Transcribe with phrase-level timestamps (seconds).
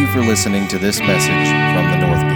[0.00, 2.30] you for listening to this message from the North Gate.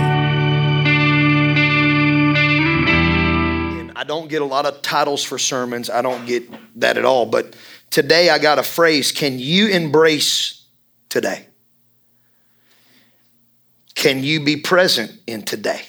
[3.81, 5.89] And I don't get a lot of titles for sermons.
[5.89, 6.45] I don't get
[6.79, 7.25] that at all.
[7.25, 7.57] But
[7.89, 10.67] today I got a phrase Can you embrace
[11.09, 11.47] today?
[13.95, 15.81] Can you be present in today?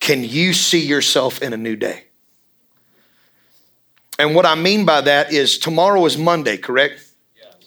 [0.00, 2.04] Can you see yourself in a new day?
[4.18, 7.07] And what I mean by that is tomorrow is Monday, correct?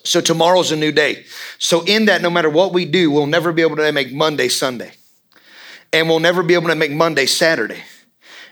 [0.03, 1.25] So tomorrow's a new day.
[1.59, 4.47] So in that, no matter what we do, we'll never be able to make Monday
[4.47, 4.91] Sunday.
[5.93, 7.83] And we'll never be able to make Monday Saturday.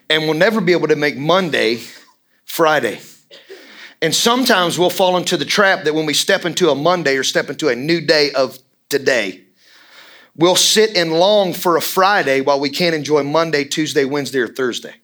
[0.09, 1.82] And we'll never be able to make Monday
[2.46, 3.00] Friday.
[4.02, 7.23] And sometimes we'll fall into the trap that when we step into a Monday or
[7.23, 8.58] step into a new day of
[8.90, 9.44] today,
[10.36, 14.48] we'll sit and long for a Friday while we can't enjoy Monday, Tuesday, Wednesday, or
[14.48, 14.95] Thursday.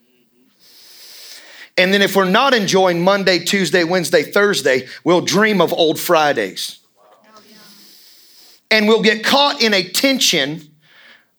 [1.77, 6.79] And then if we're not enjoying Monday, Tuesday, Wednesday, Thursday, we'll dream of old Fridays.
[8.71, 10.61] And we'll get caught in a tension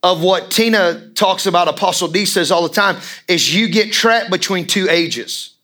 [0.03, 4.31] of what Tina talks about, Apostle D says all the time, is you get trapped
[4.31, 5.55] between two ages.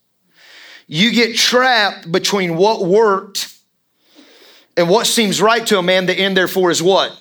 [0.86, 3.52] You get trapped between what worked
[4.77, 7.18] and what seems right to a man, the end therefore is what?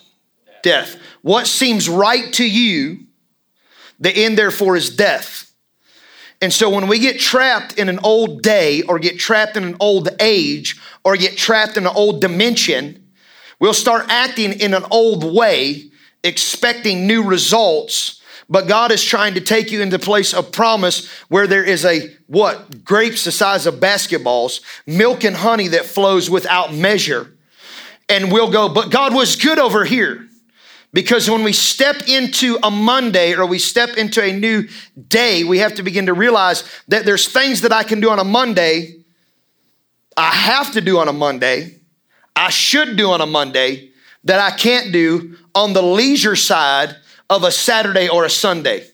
[0.62, 0.96] Death.
[1.20, 3.00] What seems right to you,
[4.00, 5.51] the end therefore is death.
[6.42, 9.76] And so when we get trapped in an old day or get trapped in an
[9.78, 13.12] old age or get trapped in an old dimension,
[13.60, 15.84] we'll start acting in an old way,
[16.24, 18.20] expecting new results.
[18.50, 22.10] But God is trying to take you into place of promise where there is a
[22.26, 22.84] what?
[22.84, 27.36] Grapes the size of basketballs, milk and honey that flows without measure.
[28.08, 30.28] And we'll go, but God was good over here.
[30.92, 34.68] Because when we step into a Monday or we step into a new
[35.08, 38.18] day, we have to begin to realize that there's things that I can do on
[38.18, 38.96] a Monday,
[40.16, 41.78] I have to do on a Monday,
[42.36, 43.90] I should do on a Monday,
[44.24, 46.94] that I can't do on the leisure side
[47.30, 48.86] of a Saturday or a Sunday.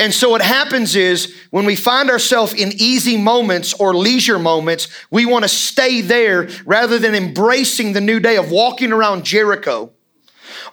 [0.00, 4.88] And so what happens is when we find ourselves in easy moments or leisure moments,
[5.12, 9.92] we want to stay there rather than embracing the new day of walking around Jericho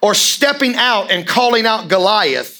[0.01, 2.59] or stepping out and calling out Goliath.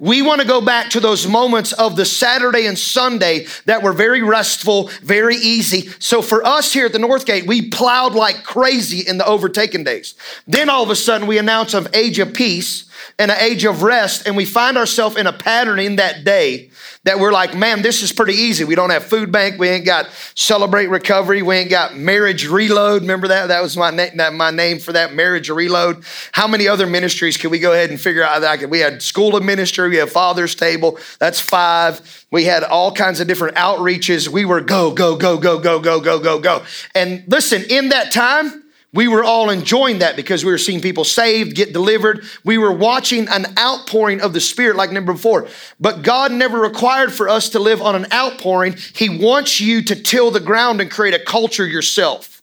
[0.00, 3.92] We want to go back to those moments of the Saturday and Sunday that were
[3.92, 5.90] very restful, very easy.
[5.98, 9.84] So for us here at the North Gate, we plowed like crazy in the overtaken
[9.84, 10.14] days.
[10.46, 13.82] Then all of a sudden we announce of age of peace and an age of
[13.82, 16.70] rest, and we find ourselves in a pattern in that day
[17.04, 18.64] that we're like, man, this is pretty easy.
[18.64, 19.58] We don't have food bank.
[19.58, 21.40] We ain't got celebrate recovery.
[21.40, 23.02] We ain't got marriage reload.
[23.02, 23.46] Remember that?
[23.46, 26.04] That was my, na- my name for that marriage reload.
[26.32, 28.68] How many other ministries can we go ahead and figure out that?
[28.68, 29.88] We had school of ministry.
[29.88, 30.98] We had father's table.
[31.18, 32.26] That's five.
[32.30, 34.28] We had all kinds of different outreaches.
[34.28, 36.64] We were go, go, go, go, go, go, go, go, go.
[36.94, 41.04] And listen, in that time, we were all enjoying that because we were seeing people
[41.04, 42.24] saved, get delivered.
[42.44, 45.46] We were watching an outpouring of the Spirit like never before.
[45.78, 48.76] But God never required for us to live on an outpouring.
[48.94, 52.42] He wants you to till the ground and create a culture yourself.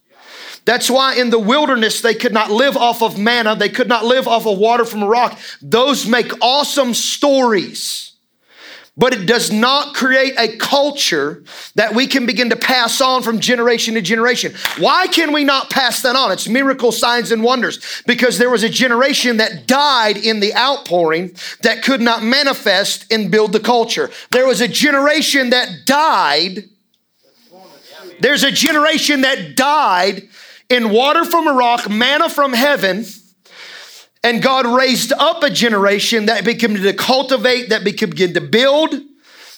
[0.64, 4.06] That's why in the wilderness they could not live off of manna, they could not
[4.06, 5.38] live off of water from a rock.
[5.62, 8.14] Those make awesome stories
[8.98, 11.44] but it does not create a culture
[11.76, 14.54] that we can begin to pass on from generation to generation.
[14.80, 16.32] Why can we not pass that on?
[16.32, 21.36] It's miracle signs and wonders because there was a generation that died in the outpouring
[21.62, 24.10] that could not manifest and build the culture.
[24.32, 26.64] There was a generation that died.
[28.20, 30.24] There's a generation that died
[30.70, 33.06] in water from a rock, manna from heaven
[34.24, 38.96] and God raised up a generation that began to cultivate, that begin to build,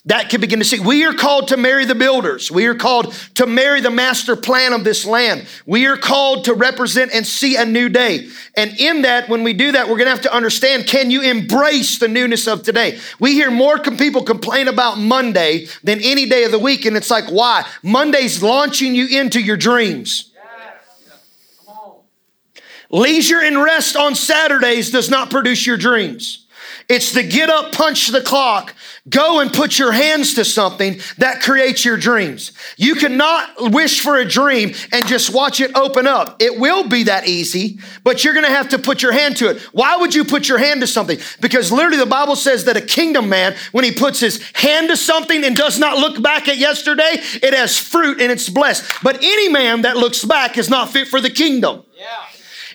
[0.06, 0.80] that can begin to see.
[0.80, 2.50] We are called to marry the builders.
[2.50, 5.46] We are called to marry the master plan of this land.
[5.66, 8.30] We are called to represent and see a new day.
[8.56, 11.22] And in that, when we do that, we're going to have to understand can you
[11.22, 12.98] embrace the newness of today?
[13.20, 16.86] We hear more people complain about Monday than any day of the week.
[16.86, 17.66] And it's like, why?
[17.84, 20.29] Monday's launching you into your dreams.
[22.90, 26.46] Leisure and rest on Saturdays does not produce your dreams.
[26.88, 28.74] It's the get up, punch the clock,
[29.08, 32.52] go and put your hands to something that creates your dreams.
[32.78, 36.42] You cannot wish for a dream and just watch it open up.
[36.42, 39.62] It will be that easy, but you're gonna have to put your hand to it.
[39.72, 41.20] Why would you put your hand to something?
[41.40, 44.98] Because literally the Bible says that a kingdom man, when he puts his hand to
[44.98, 48.84] something and does not look back at yesterday, it has fruit and it's blessed.
[49.04, 51.84] But any man that looks back is not fit for the kingdom.
[51.96, 52.06] Yeah.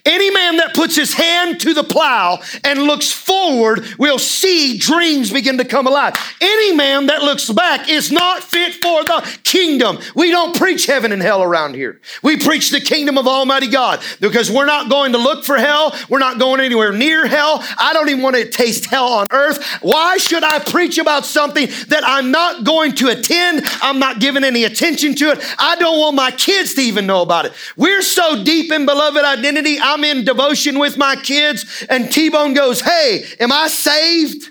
[0.06, 5.32] Any man that puts his hand to the plow and looks forward will see dreams
[5.32, 6.14] begin to come alive.
[6.42, 9.98] Any man that looks back is not fit for the kingdom.
[10.14, 12.02] We don't preach heaven and hell around here.
[12.22, 15.98] We preach the kingdom of Almighty God because we're not going to look for hell.
[16.10, 17.64] We're not going anywhere near hell.
[17.78, 19.64] I don't even want to taste hell on earth.
[19.80, 23.62] Why should I preach about something that I'm not going to attend?
[23.80, 25.54] I'm not giving any attention to it.
[25.58, 27.54] I don't want my kids to even know about it.
[27.78, 29.78] We're so deep in beloved identity.
[29.94, 34.50] I'm in devotion with my kids, and T Bone goes, Hey, am I saved?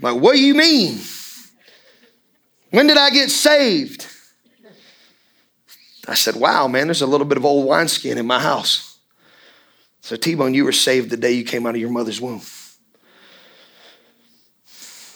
[0.00, 0.98] Like, what do you mean?
[2.70, 4.06] When did I get saved?
[6.06, 8.98] I said, Wow, man, there's a little bit of old wineskin in my house.
[10.00, 12.42] So, T Bone, you were saved the day you came out of your mother's womb.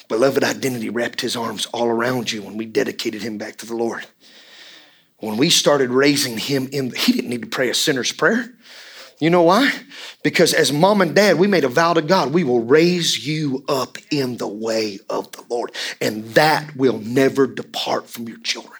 [0.08, 3.76] Beloved identity wrapped his arms all around you when we dedicated him back to the
[3.76, 4.06] Lord.
[5.18, 8.52] When we started raising him in, he didn't need to pray a sinner's prayer.
[9.18, 9.72] You know why?
[10.22, 13.64] Because as mom and dad, we made a vow to God, we will raise you
[13.66, 15.72] up in the way of the Lord,
[16.02, 18.78] and that will never depart from your children.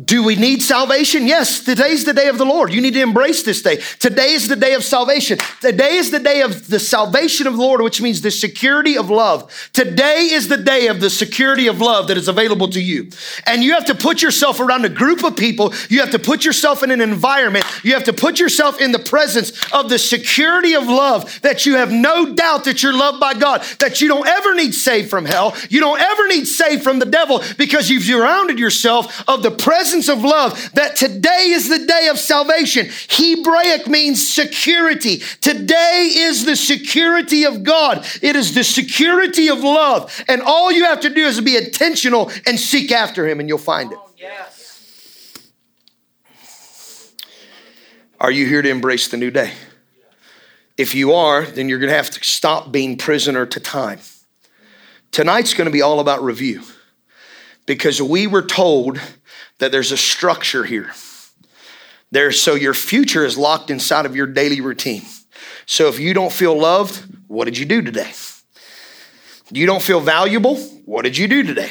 [0.00, 1.26] Do we need salvation?
[1.26, 2.72] Yes, today's the day of the Lord.
[2.72, 3.76] You need to embrace this day.
[3.98, 5.36] Today is the day of salvation.
[5.60, 9.10] Today is the day of the salvation of the Lord, which means the security of
[9.10, 9.52] love.
[9.74, 13.10] Today is the day of the security of love that is available to you.
[13.46, 15.74] And you have to put yourself around a group of people.
[15.90, 17.66] You have to put yourself in an environment.
[17.84, 21.76] You have to put yourself in the presence of the security of love that you
[21.76, 25.26] have no doubt that you're loved by God, that you don't ever need saved from
[25.26, 25.54] hell.
[25.68, 29.81] You don't ever need saved from the devil because you've surrounded yourself of the presence
[29.82, 32.86] presence of love, that today is the day of salvation.
[33.08, 35.18] Hebraic means security.
[35.40, 40.24] Today is the security of God, it is the security of love.
[40.28, 43.58] And all you have to do is be intentional and seek after Him, and you'll
[43.58, 43.98] find it.
[48.20, 49.52] Are you here to embrace the new day?
[50.78, 53.98] If you are, then you're going to have to stop being prisoner to time.
[55.10, 56.62] Tonight's going to be all about review
[57.66, 59.00] because we were told
[59.62, 60.90] that there's a structure here.
[62.10, 65.02] There, so your future is locked inside of your daily routine.
[65.66, 68.10] So if you don't feel loved, what did you do today?
[69.52, 70.56] You don't feel valuable?
[70.84, 71.70] What did you do today?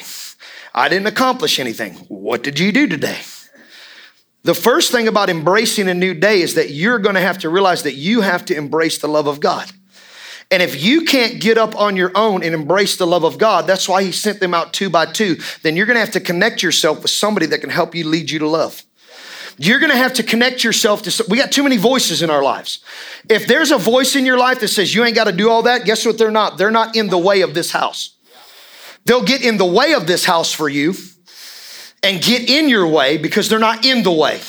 [0.73, 1.95] I didn't accomplish anything.
[2.07, 3.19] What did you do today?
[4.43, 7.49] The first thing about embracing a new day is that you're going to have to
[7.49, 9.69] realize that you have to embrace the love of God.
[10.51, 13.65] And if you can't get up on your own and embrace the love of God,
[13.65, 16.62] that's why He sent them out two by two, then you're gonna have to connect
[16.62, 18.83] yourself with somebody that can help you lead you to love.
[19.57, 22.83] You're gonna have to connect yourself to, we got too many voices in our lives.
[23.30, 25.86] If there's a voice in your life that says you ain't gotta do all that,
[25.86, 26.57] guess what they're not?
[26.57, 28.15] They're not in the way of this house.
[29.06, 30.95] They'll get in the way of this house for you
[32.03, 34.42] and get in your way because they're not in the way.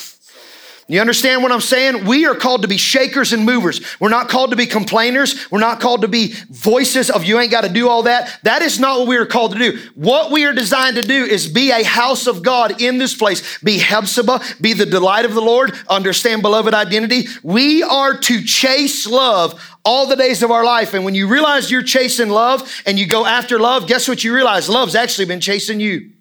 [0.93, 2.05] You understand what I'm saying?
[2.05, 3.81] We are called to be shakers and movers.
[3.99, 5.49] We're not called to be complainers.
[5.49, 8.39] We're not called to be voices of you ain't got to do all that.
[8.43, 9.79] That is not what we are called to do.
[9.95, 13.57] What we are designed to do is be a house of God in this place.
[13.63, 17.25] Be Hephzibah, be the delight of the Lord, understand beloved identity.
[17.41, 20.93] We are to chase love all the days of our life.
[20.93, 24.31] And when you realize you're chasing love and you go after love, guess what you
[24.31, 24.69] realize?
[24.69, 26.11] Love's actually been chasing you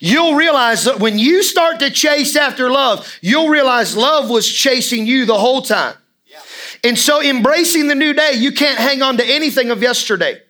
[0.00, 5.06] you'll realize that when you start to chase after love, you'll realize love was chasing
[5.06, 5.94] you the whole time.
[6.84, 10.40] And so, embracing the new day, you can't hang on to anything of yesterday.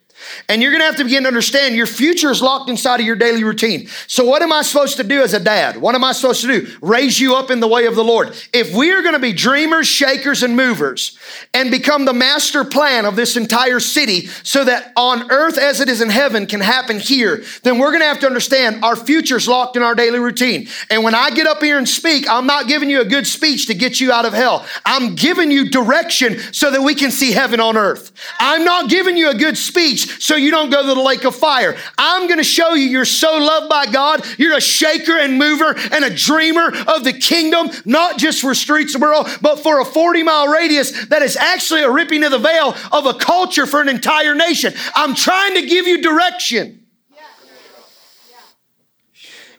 [0.48, 3.16] And you're gonna have to begin to understand your future is locked inside of your
[3.16, 3.88] daily routine.
[4.06, 5.76] So, what am I supposed to do as a dad?
[5.76, 6.76] What am I supposed to do?
[6.80, 8.34] Raise you up in the way of the Lord.
[8.52, 11.18] If we are gonna be dreamers, shakers, and movers
[11.54, 15.88] and become the master plan of this entire city so that on earth as it
[15.88, 19.76] is in heaven can happen here, then we're gonna have to understand our future's locked
[19.76, 20.68] in our daily routine.
[20.90, 23.66] And when I get up here and speak, I'm not giving you a good speech
[23.66, 24.66] to get you out of hell.
[24.84, 28.12] I'm giving you direction so that we can see heaven on earth.
[28.38, 31.34] I'm not giving you a good speech so you don't go to the lake of
[31.34, 31.76] fire.
[31.96, 34.24] I'm going to show you you're so loved by God.
[34.38, 39.40] You're a shaker and mover and a dreamer of the kingdom, not just for Streetsboro,
[39.40, 43.06] but for a 40 mile radius that is actually a ripping of the veil of
[43.06, 44.74] a culture for an entire nation.
[44.94, 46.87] I'm trying to give you direction.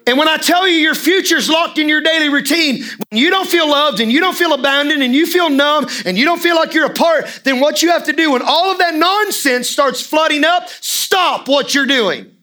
[0.09, 3.47] And when I tell you your future's locked in your daily routine, when you don't
[3.47, 6.55] feel loved and you don't feel abandoned and you feel numb and you don't feel
[6.55, 9.69] like you're a part, then what you have to do when all of that nonsense
[9.69, 12.38] starts flooding up, stop what you're doing.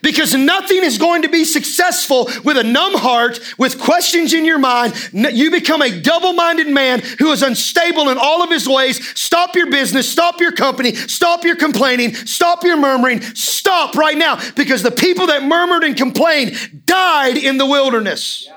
[0.00, 4.58] Because nothing is going to be successful with a numb heart, with questions in your
[4.58, 4.94] mind.
[5.12, 9.06] You become a double minded man who is unstable in all of his ways.
[9.18, 13.20] Stop your business, stop your company, stop your complaining, stop your murmuring.
[13.20, 18.48] Stop right now because the people that murmured and complained died in the wilderness.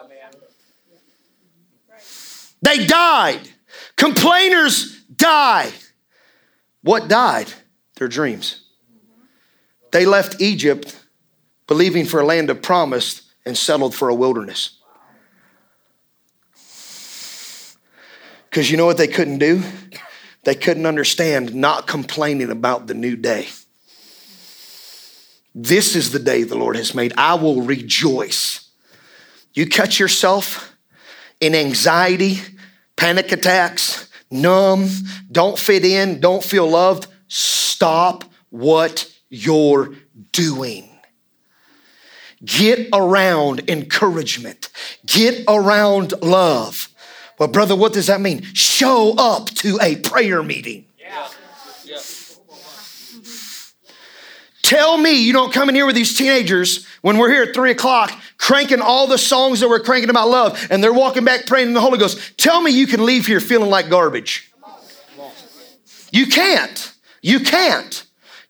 [2.62, 3.42] They died.
[3.96, 5.72] Complainers die.
[6.82, 7.52] What died?
[7.98, 8.62] Their dreams.
[9.92, 11.00] They left Egypt
[11.68, 14.80] believing for a land of promise and settled for a wilderness.
[18.50, 19.64] Because you know what they couldn't do?
[20.44, 23.48] They couldn't understand not complaining about the new day.
[25.54, 27.14] This is the day the Lord has made.
[27.18, 28.70] I will rejoice.
[29.54, 30.76] You catch yourself
[31.40, 32.40] in anxiety,
[32.96, 34.90] panic attacks, numb,
[35.32, 37.08] don't fit in, don't feel loved.
[37.28, 39.96] Stop what you're
[40.32, 40.90] doing.
[42.46, 44.70] Get around encouragement.
[45.06, 46.90] Get around love.
[47.38, 48.44] Well, brother, what does that mean?
[48.54, 50.86] Show up to a prayer meeting.
[54.62, 57.70] Tell me you don't come in here with these teenagers when we're here at three
[57.70, 61.68] o'clock cranking all the songs that we're cranking about love and they're walking back praying
[61.68, 62.38] in the Holy Ghost.
[62.38, 64.52] Tell me you can leave here feeling like garbage.
[66.12, 66.94] You can't.
[67.22, 68.05] You can't.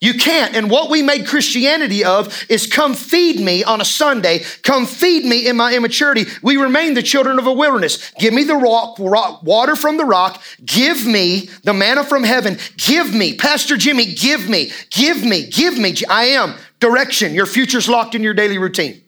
[0.06, 0.56] You can't.
[0.56, 4.44] And what we made Christianity of is come feed me on a Sunday.
[4.62, 6.26] Come feed me in my immaturity.
[6.44, 8.12] We remain the children of a wilderness.
[8.20, 10.44] Give me the rock, rock, water from the rock.
[10.64, 12.60] Give me the manna from heaven.
[12.78, 15.96] Give me, Pastor Jimmy, give me, give me, give me.
[16.08, 17.34] I am direction.
[17.34, 19.02] Your future's locked in your daily routine.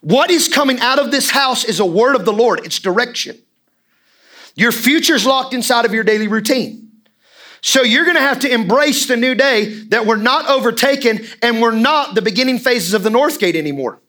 [0.00, 2.64] What is coming out of this house is a word of the Lord.
[2.64, 3.36] It's direction.
[4.54, 6.87] Your future's locked inside of your daily routine.
[7.60, 11.60] So you're going to have to embrace the new day that we're not overtaken and
[11.60, 14.00] we're not the beginning phases of the North Gate anymore.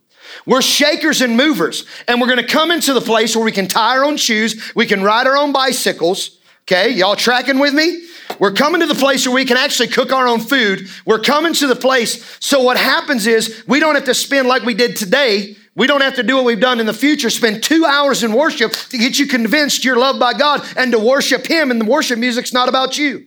[0.46, 3.68] We're shakers and movers, and we're going to come into the place where we can
[3.68, 6.38] tie our own shoes, we can ride our own bicycles.
[6.63, 8.03] Okay, y'all tracking with me?
[8.38, 10.88] We're coming to the place where we can actually cook our own food.
[11.03, 12.38] We're coming to the place.
[12.39, 15.56] So, what happens is we don't have to spend like we did today.
[15.75, 18.34] We don't have to do what we've done in the future, spend two hours in
[18.34, 21.86] worship to get you convinced you're loved by God and to worship Him, and the
[21.86, 23.25] worship music's not about you.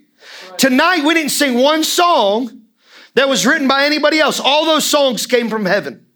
[0.58, 2.62] Tonight, we didn't sing one song
[3.14, 4.40] that was written by anybody else.
[4.40, 6.06] All those songs came from heaven.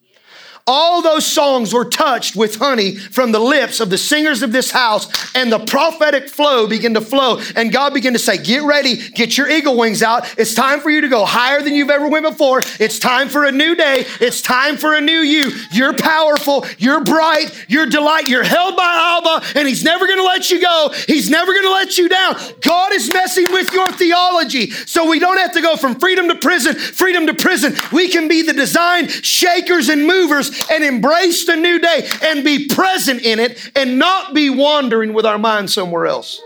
[0.69, 4.73] All those songs were touched with honey from the lips of the singers of this
[4.73, 5.07] house,
[5.37, 7.41] and the prophetic flow began to flow.
[7.55, 10.37] And God began to say, Get ready, get your eagle wings out.
[10.37, 12.63] It's time for you to go higher than you've ever went before.
[12.81, 14.07] It's time for a new day.
[14.21, 15.53] It's time for a new you.
[15.71, 20.51] You're powerful, you're bright, you're delight, you're held by Abba, and He's never gonna let
[20.51, 20.93] you go.
[21.07, 22.35] He's never gonna let you down.
[22.61, 24.73] God is messing with your theology.
[24.73, 27.77] So we don't have to go from freedom to prison, freedom to prison.
[27.93, 32.69] We can be the design shakers and movers and embrace the new day and be
[32.69, 36.41] present in it and not be wandering with our mind somewhere else.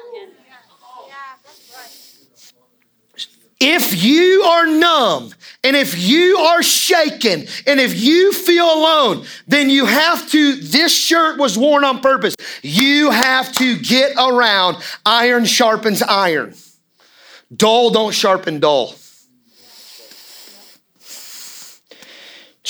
[3.63, 9.69] If you are numb and if you are shaken and if you feel alone, then
[9.69, 12.35] you have to, this shirt was worn on purpose.
[12.63, 14.79] You have to get around.
[15.05, 16.55] Iron sharpens iron.
[17.55, 18.95] Dull don't sharpen dull.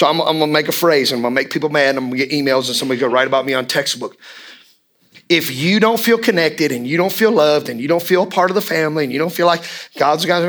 [0.01, 2.05] So I'm, I'm, gonna make a phrase and I'm gonna make people mad and I'm
[2.07, 4.15] gonna get emails and somebody's gonna write about me on Facebook.
[5.29, 8.51] If you don't feel connected and you don't feel loved and you don't feel part
[8.51, 9.63] of the family and you don't feel like
[9.99, 10.41] God's got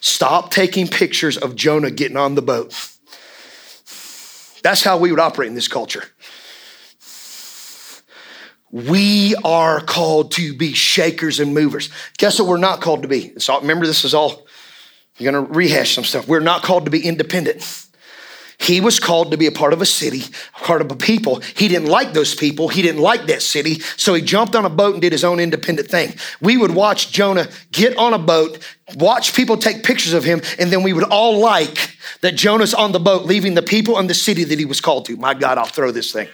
[0.00, 2.72] stop taking pictures of Jonah getting on the boat.
[4.62, 6.04] That's how we would operate in this culture.
[8.70, 11.90] We are called to be shakers and movers.
[12.16, 13.38] Guess what we're not called to be?
[13.38, 14.45] So remember, this is all
[15.18, 16.28] I'm going to rehash some stuff.
[16.28, 17.86] We're not called to be independent.
[18.58, 20.22] He was called to be a part of a city,
[20.58, 21.40] a part of a people.
[21.40, 22.68] He didn't like those people.
[22.68, 23.80] He didn't like that city.
[23.96, 26.14] So he jumped on a boat and did his own independent thing.
[26.40, 28.58] We would watch Jonah get on a boat,
[28.96, 32.92] watch people take pictures of him, and then we would all like that Jonah's on
[32.92, 35.16] the boat, leaving the people and the city that he was called to.
[35.16, 36.28] My God, I'll throw this thing.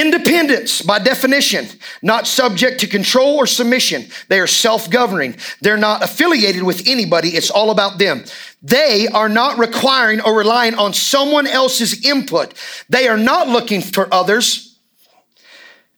[0.00, 1.66] Independence, by definition,
[2.02, 4.06] not subject to control or submission.
[4.28, 5.36] They are self governing.
[5.62, 7.30] They're not affiliated with anybody.
[7.30, 8.24] It's all about them.
[8.60, 12.52] They are not requiring or relying on someone else's input.
[12.90, 14.76] They are not looking for others'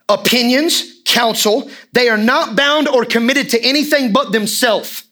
[0.08, 1.68] opinions, counsel.
[1.92, 5.07] They are not bound or committed to anything but themselves.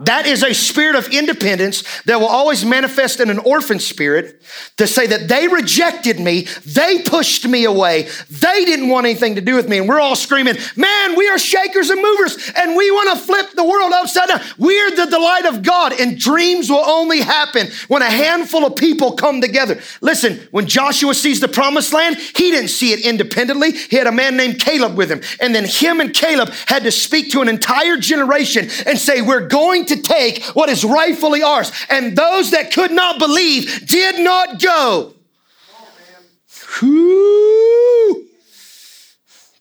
[0.00, 4.42] That is a spirit of independence that will always manifest in an orphan spirit
[4.78, 9.40] to say that they rejected me, they pushed me away, they didn't want anything to
[9.40, 9.78] do with me.
[9.78, 13.52] And we're all screaming, Man, we are shakers and movers, and we want to flip
[13.54, 14.40] the world upside down.
[14.58, 19.12] We're the delight of God, and dreams will only happen when a handful of people
[19.12, 19.80] come together.
[20.00, 23.72] Listen, when Joshua sees the promised land, he didn't see it independently.
[23.72, 25.20] He had a man named Caleb with him.
[25.40, 29.46] And then him and Caleb had to speak to an entire generation and say, We're
[29.46, 31.70] going to take what is rightfully ours.
[31.88, 35.14] And those that could not believe did not go.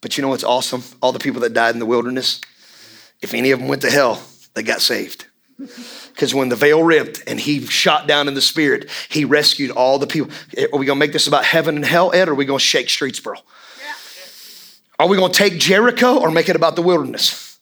[0.01, 0.83] But you know what's awesome?
[1.01, 2.39] All the people that died in the wilderness,
[3.21, 4.21] if any of them went to hell,
[4.53, 5.25] they got saved.
[5.57, 9.99] Because when the veil ripped and he shot down in the spirit, he rescued all
[9.99, 10.31] the people.
[10.55, 12.59] Eh, are we gonna make this about heaven and hell, Ed, or are we gonna
[12.59, 13.35] shake Streetsboro?
[13.35, 13.93] Yeah.
[14.99, 17.59] Are we gonna take Jericho or make it about the wilderness?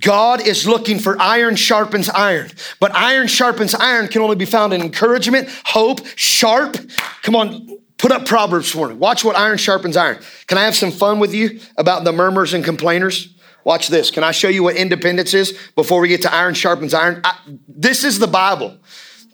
[0.00, 4.72] God is looking for iron sharpens iron, but iron sharpens iron can only be found
[4.72, 6.76] in encouragement, hope, sharp.
[7.22, 8.94] Come on, put up Proverbs for me.
[8.94, 10.18] Watch what iron sharpens iron.
[10.46, 13.34] Can I have some fun with you about the murmurs and complainers?
[13.64, 14.10] Watch this.
[14.10, 17.20] Can I show you what independence is before we get to iron sharpens iron?
[17.24, 17.36] I,
[17.68, 18.78] this is the Bible.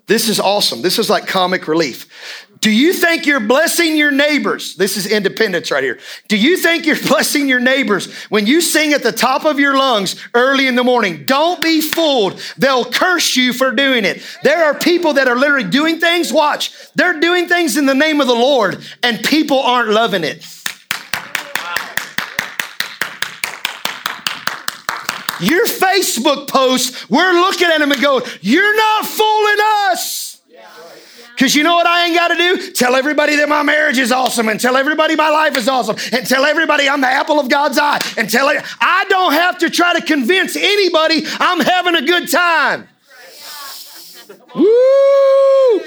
[0.07, 0.83] This is awesome.
[0.83, 2.46] This is like comic relief.
[2.67, 4.75] Do you think you're blessing your neighbors?
[4.75, 6.01] This is independence right here.
[6.27, 9.79] Do you think you're blessing your neighbors when you sing at the top of your
[9.79, 11.25] lungs early in the morning?
[11.27, 12.43] Don't be fooled.
[12.59, 14.21] They'll curse you for doing it.
[14.43, 16.33] There are people that are literally doing things.
[16.33, 20.45] Watch, they're doing things in the name of the Lord, and people aren't loving it.
[25.39, 29.59] Your Facebook posts, we're looking at them and going, You're not fooling
[29.93, 30.16] us.
[31.37, 32.71] Because you know what I ain't got to do?
[32.73, 36.27] Tell everybody that my marriage is awesome and tell everybody my life is awesome and
[36.27, 38.65] tell everybody I'm the apple of God's eye and tell it.
[38.81, 42.89] I don't have to try to convince anybody I'm having a good time.
[44.55, 44.65] Woo!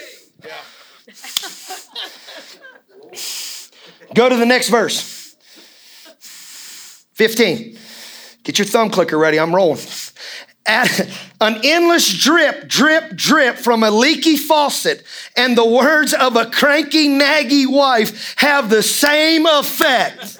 [4.13, 5.35] Go to the next verse.
[7.13, 7.75] 15.
[8.43, 9.39] Get your thumb clicker ready.
[9.39, 9.79] I'm rolling
[10.69, 15.03] an endless drip, drip, drip from a leaky faucet
[15.35, 20.37] and the words of a cranky, naggy wife have the same effect.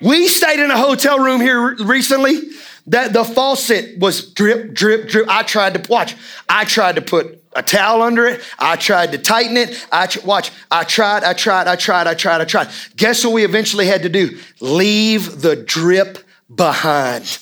[0.00, 2.40] we stayed in a hotel room here recently
[2.86, 5.28] that the faucet was drip, drip, drip.
[5.28, 6.16] I tried to watch.
[6.48, 8.40] I tried to put a towel under it.
[8.58, 9.86] I tried to tighten it.
[9.92, 10.52] I watch.
[10.70, 11.22] I tried.
[11.22, 11.68] I tried.
[11.68, 12.06] I tried.
[12.06, 12.40] I tried.
[12.40, 12.68] I tried.
[12.96, 14.38] Guess what we eventually had to do?
[14.60, 16.18] Leave the drip
[16.54, 17.38] behind.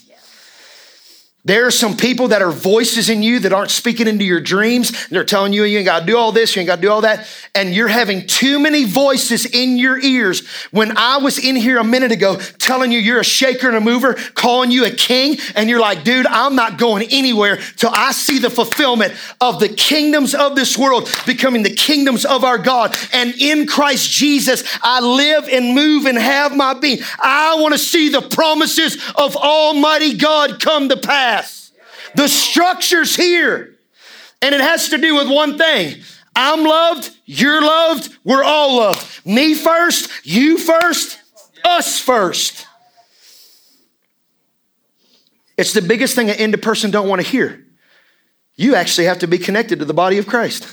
[1.48, 5.08] There are some people that are voices in you that aren't speaking into your dreams.
[5.08, 6.90] They're telling you you ain't got to do all this, you ain't got to do
[6.90, 7.26] all that.
[7.54, 10.46] And you're having too many voices in your ears.
[10.72, 13.80] When I was in here a minute ago telling you you're a shaker and a
[13.80, 18.12] mover, calling you a king, and you're like, dude, I'm not going anywhere till I
[18.12, 22.94] see the fulfillment of the kingdoms of this world becoming the kingdoms of our God.
[23.14, 26.98] And in Christ Jesus, I live and move and have my being.
[27.18, 31.37] I want to see the promises of Almighty God come to pass.
[32.14, 33.74] The structure's here.
[34.40, 35.96] And it has to do with one thing
[36.34, 39.26] I'm loved, you're loved, we're all loved.
[39.26, 41.18] Me first, you first,
[41.64, 42.66] us first.
[45.56, 47.66] It's the biggest thing an indie person don't want to hear.
[48.54, 50.68] You actually have to be connected to the body of Christ.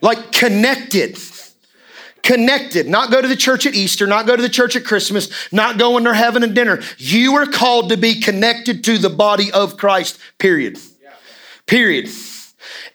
[0.00, 1.16] Like connected.
[2.24, 2.88] Connected.
[2.88, 5.78] Not go to the church at Easter, not go to the church at Christmas, not
[5.78, 6.80] go when they're having a dinner.
[6.96, 10.78] You are called to be connected to the body of Christ, period.
[11.66, 12.08] Period.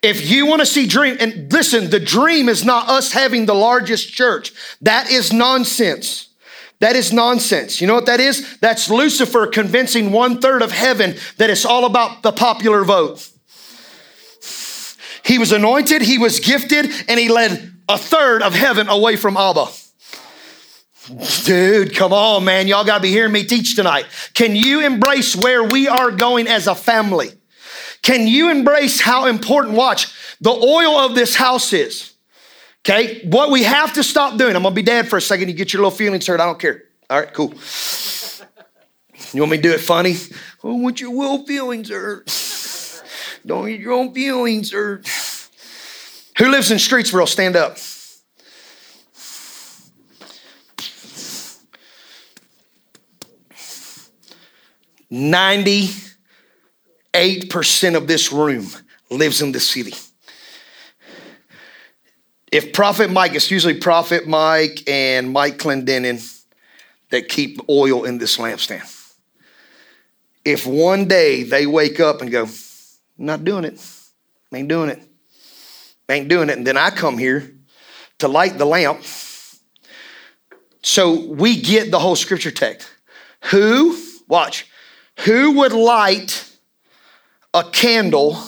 [0.01, 3.53] If you want to see dream, and listen, the dream is not us having the
[3.53, 4.51] largest church.
[4.81, 6.29] That is nonsense.
[6.79, 7.81] That is nonsense.
[7.81, 8.57] You know what that is?
[8.59, 13.29] That's Lucifer convincing one third of heaven that it's all about the popular vote.
[15.23, 19.35] He was anointed, he was gifted, and he led a third of heaven away from
[19.35, 19.65] Abba.
[21.43, 22.67] Dude, come on, man.
[22.67, 24.05] Y'all got to be hearing me teach tonight.
[24.35, 27.31] Can you embrace where we are going as a family?
[28.03, 32.13] Can you embrace how important, watch, the oil of this house is?
[32.81, 35.49] Okay, what we have to stop doing, I'm gonna be dad for a second.
[35.49, 36.83] You get your little feelings hurt, I don't care.
[37.09, 37.53] All right, cool.
[39.33, 40.15] You want me to do it funny?
[40.63, 42.29] Oh, want your will feelings hurt.
[43.45, 45.07] Don't get your own feelings hurt.
[46.39, 47.27] Who lives in Streetsboro?
[47.27, 47.77] Stand up.
[55.11, 55.89] Ninety-eight
[57.49, 58.67] percent of this room
[59.09, 59.93] lives in the city.
[62.51, 66.41] If Prophet Mike, it's usually Prophet Mike and Mike Clendenin
[67.09, 69.13] that keep oil in this lampstand.
[70.45, 72.47] If one day they wake up and go,
[73.17, 73.83] not doing it,
[74.53, 75.03] ain't doing it,
[76.09, 77.51] ain't doing it, and then I come here
[78.19, 79.01] to light the lamp.
[80.81, 82.89] So we get the whole scripture text.
[83.45, 84.67] Who, watch,
[85.25, 86.45] who would light
[87.53, 88.41] a candle?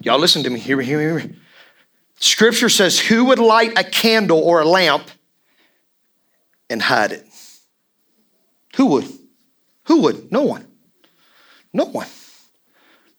[0.00, 0.58] Y'all listen to me.
[0.58, 1.36] Hear me, hear me, hear me.
[2.18, 5.10] Scripture says, Who would light a candle or a lamp
[6.68, 7.26] and hide it?
[8.76, 9.12] Who would?
[9.84, 10.32] Who would?
[10.32, 10.66] No one.
[11.72, 12.08] No one.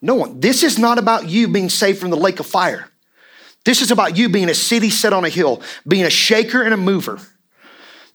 [0.01, 0.39] No one.
[0.39, 2.89] This is not about you being saved from the lake of fire.
[3.65, 6.73] This is about you being a city set on a hill, being a shaker and
[6.73, 7.19] a mover.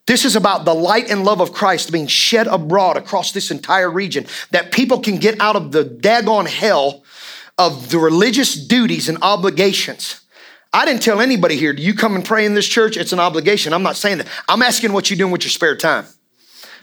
[0.07, 3.90] This is about the light and love of Christ being shed abroad across this entire
[3.90, 7.03] region, that people can get out of the daggone hell
[7.57, 10.22] of the religious duties and obligations
[10.72, 12.96] I didn't tell anybody here, do you come and pray in this church?
[12.96, 13.72] It's an obligation.
[13.72, 14.29] I'm not saying that.
[14.48, 16.07] I'm asking what you're doing with your spare time.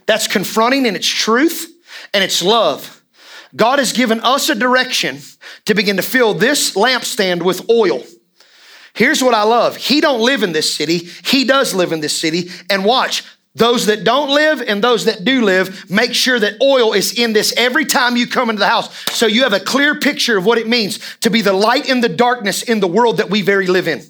[0.07, 1.71] That's confronting and it's truth
[2.13, 3.03] and it's love.
[3.55, 5.19] God has given us a direction
[5.65, 8.03] to begin to fill this lampstand with oil.
[8.93, 9.75] Here's what I love.
[9.75, 10.97] He don't live in this city.
[11.25, 12.49] He does live in this city.
[12.69, 16.93] And watch, those that don't live and those that do live, make sure that oil
[16.93, 18.93] is in this every time you come into the house.
[19.13, 22.01] So you have a clear picture of what it means to be the light in
[22.01, 24.01] the darkness in the world that we very live in.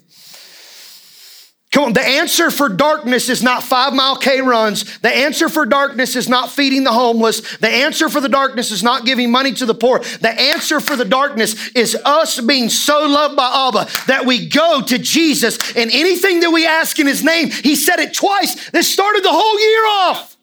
[1.72, 4.98] Come on, the answer for darkness is not five mile K runs.
[5.00, 7.56] The answer for darkness is not feeding the homeless.
[7.58, 9.98] The answer for the darkness is not giving money to the poor.
[9.98, 14.80] The answer for the darkness is us being so loved by Abba that we go
[14.80, 18.70] to Jesus and anything that we ask in his name, he said it twice.
[18.70, 20.36] This started the whole year off.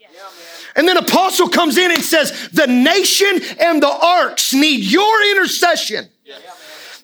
[0.75, 6.09] And then apostle comes in and says, the nation and the arks need your intercession.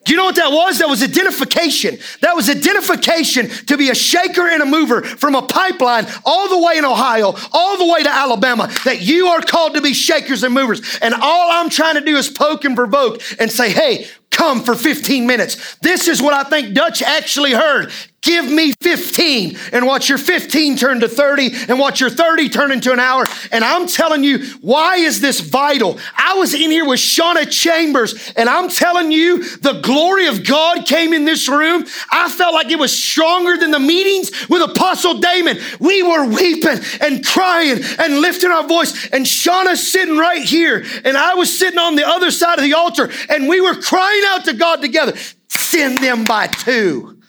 [0.06, 0.80] Do you know what that was?
[0.80, 1.98] That was identification.
[2.22, 6.66] That was identification to be a shaker and a mover from a pipeline all the
[6.66, 10.44] way in Ohio, all the way to Alabama, that you are called to be shakers
[10.44, 10.98] and movers.
[11.02, 14.08] And all I'm trying to do is poke and provoke and say, hey,
[14.40, 15.76] come for 15 minutes.
[15.82, 17.92] This is what I think Dutch actually heard.
[18.22, 22.72] Give me 15 and watch your 15 turn to 30 and watch your 30 turn
[22.72, 23.26] into an hour.
[23.52, 25.98] And I'm telling you, why is this vital?
[26.18, 30.86] I was in here with Shauna Chambers and I'm telling you, the glory of God
[30.86, 31.86] came in this room.
[32.12, 35.58] I felt like it was stronger than the meetings with Apostle Damon.
[35.80, 39.08] We were weeping and crying and lifting our voice.
[39.14, 42.74] And Shauna's sitting right here and I was sitting on the other side of the
[42.74, 45.14] altar and we were crying out to God together.
[45.48, 47.22] Send them by two.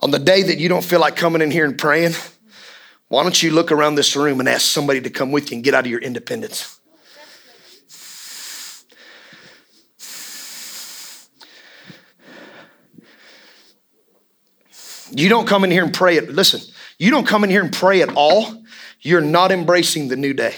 [0.00, 2.12] On the day that you don't feel like coming in here and praying,
[3.08, 5.64] why don't you look around this room and ask somebody to come with you and
[5.64, 6.78] get out of your independence?
[15.10, 16.28] You don't come in here and pray it.
[16.28, 16.60] Listen,
[16.98, 18.64] you don't come in here and pray at all.
[19.00, 20.54] You're not embracing the new day.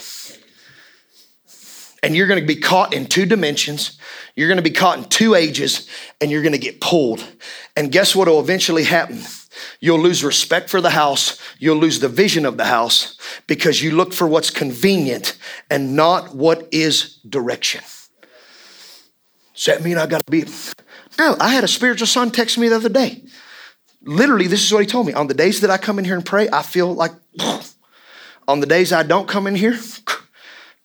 [2.03, 3.99] And you're going to be caught in two dimensions.
[4.37, 5.89] You're going to be caught in two ages
[6.21, 7.25] and you're going to get pulled.
[7.77, 9.21] And guess what will eventually happen?
[9.81, 11.41] You'll lose respect for the house.
[11.59, 15.37] You'll lose the vision of the house because you look for what's convenient
[15.71, 17.83] and not what is direction.
[19.55, 20.45] Does that mean I got to be?
[21.19, 23.25] No, I had a spiritual son text me the other day.
[24.03, 25.13] Literally, this is what he told me.
[25.13, 27.13] On the days that I come in here and pray, I feel like,
[28.49, 29.77] on the days I don't come in here,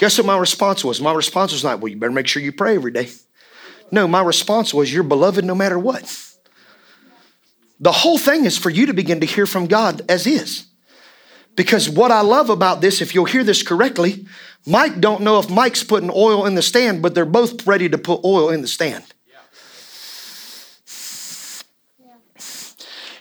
[0.03, 0.99] guess what my response was?
[0.99, 3.09] My response was not, well, you better make sure you pray every day.
[3.89, 6.03] No, my response was, you're beloved no matter what.
[7.79, 10.65] The whole thing is for you to begin to hear from God as is.
[11.55, 14.25] Because what I love about this, if you'll hear this correctly,
[14.67, 17.97] Mike don't know if Mike's putting oil in the stand, but they're both ready to
[17.97, 19.05] put oil in the stand.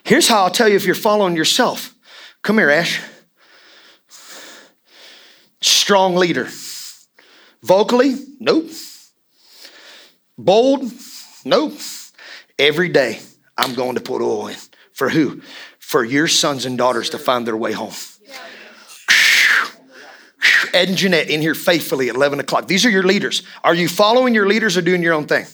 [0.03, 1.95] Here's how I'll tell you if you're following yourself.
[2.43, 3.01] Come here, Ash.
[5.61, 6.49] Strong leader.
[7.63, 8.71] Vocally, nope.
[10.37, 10.91] Bold,
[11.45, 11.79] nope.
[12.59, 13.21] Every day,
[13.57, 14.57] I'm going to put oil in.
[14.93, 15.43] For who?
[15.79, 17.93] For your sons and daughters to find their way home.
[20.75, 22.67] Ed and Jeanette in here faithfully at 11 o'clock.
[22.67, 23.43] These are your leaders.
[23.63, 25.47] Are you following your leaders or doing your own thing?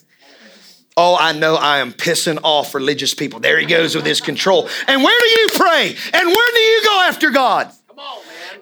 [0.96, 3.40] Oh, I know I am pissing off religious people.
[3.40, 4.68] There he goes with his control.
[4.86, 5.96] And where do you pray?
[6.12, 7.72] And where do you go after God?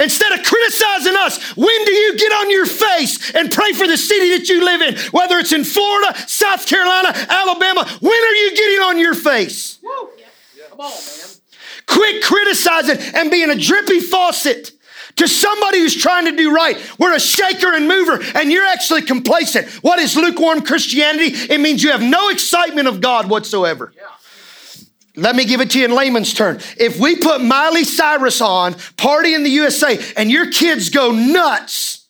[0.01, 3.97] Instead of criticizing us, when do you get on your face and pray for the
[3.97, 4.97] city that you live in?
[5.13, 9.79] Whether it's in Florida, South Carolina, Alabama, when are you getting on your face?
[9.83, 11.29] Come on, man.
[11.87, 14.73] Quit criticizing and being a drippy faucet.
[15.17, 16.77] to somebody who's trying to do right.
[16.99, 19.69] We're a shaker and mover, and you're actually complacent.
[19.83, 21.33] What is lukewarm Christianity?
[21.53, 23.93] It means you have no excitement of God whatsoever.
[23.97, 24.03] Yeah.
[25.17, 26.59] Let me give it to you in layman's term.
[26.79, 32.07] If we put Miley Cyrus on, party in the USA, and your kids go nuts,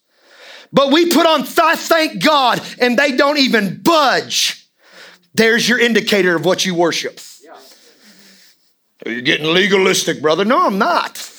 [0.72, 4.68] but we put on I thank God and they don't even budge,
[5.34, 7.20] there's your indicator of what you worship.
[9.04, 10.44] You're getting legalistic, brother.
[10.44, 11.32] No, I'm not.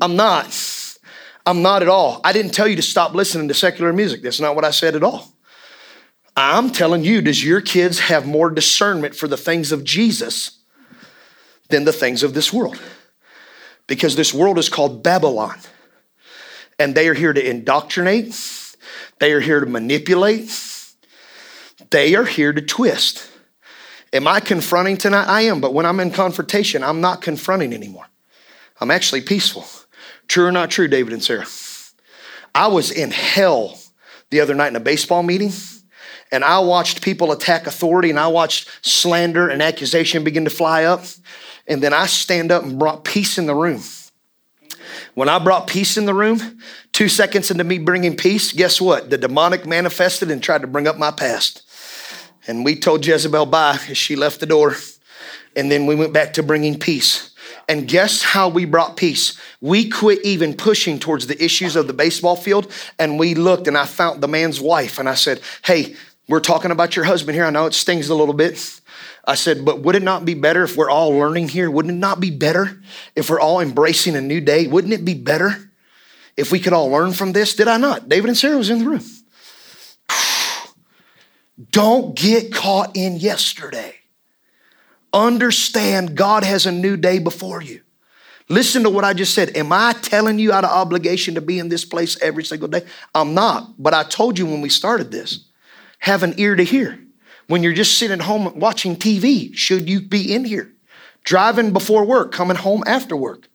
[0.00, 0.46] I'm not.
[1.44, 2.22] I'm not at all.
[2.24, 4.22] I didn't tell you to stop listening to secular music.
[4.22, 5.34] That's not what I said at all.
[6.34, 10.55] I'm telling you, does your kids have more discernment for the things of Jesus
[11.68, 12.80] than the things of this world?
[13.86, 15.58] Because this world is called Babylon.
[16.78, 18.34] And they are here to indoctrinate,
[19.18, 20.50] they are here to manipulate,
[21.90, 23.30] they are here to twist.
[24.12, 25.26] Am I confronting tonight?
[25.26, 28.06] I am, but when I'm in confrontation, I'm not confronting anymore.
[28.80, 29.66] I'm actually peaceful.
[30.28, 31.46] True or not true, David and Sarah?
[32.54, 33.78] I was in hell
[34.30, 35.52] the other night in a baseball meeting
[36.32, 40.84] and I watched people attack authority and I watched slander and accusation begin to fly
[40.84, 41.04] up.
[41.68, 43.82] And then I stand up and brought peace in the room.
[45.14, 46.60] When I brought peace in the room,
[46.92, 49.10] two seconds into me bringing peace, guess what?
[49.10, 51.62] The demonic manifested and tried to bring up my past.
[52.46, 54.76] And we told Jezebel bye as she left the door.
[55.56, 57.30] And then we went back to bringing peace.
[57.68, 59.38] And guess how we brought peace?
[59.60, 63.76] We quit even pushing towards the issues of the baseball field and we looked and
[63.76, 65.96] I found the man's wife and I said, Hey,
[66.28, 67.44] we're talking about your husband here.
[67.44, 68.80] I know it stings a little bit.
[69.26, 71.70] I said, but would it not be better if we're all learning here?
[71.70, 72.80] Wouldn't it not be better
[73.16, 74.68] if we're all embracing a new day?
[74.68, 75.70] Wouldn't it be better
[76.36, 77.54] if we could all learn from this?
[77.54, 78.08] Did I not?
[78.08, 79.04] David and Sarah was in the room.
[81.70, 83.96] Don't get caught in yesterday.
[85.12, 87.80] Understand God has a new day before you.
[88.48, 89.56] Listen to what I just said.
[89.56, 92.84] Am I telling you out of obligation to be in this place every single day?
[93.12, 95.46] I'm not, but I told you when we started this
[95.98, 97.05] have an ear to hear.
[97.48, 100.72] When you're just sitting home watching TV, should you be in here?
[101.24, 103.48] Driving before work, coming home after work.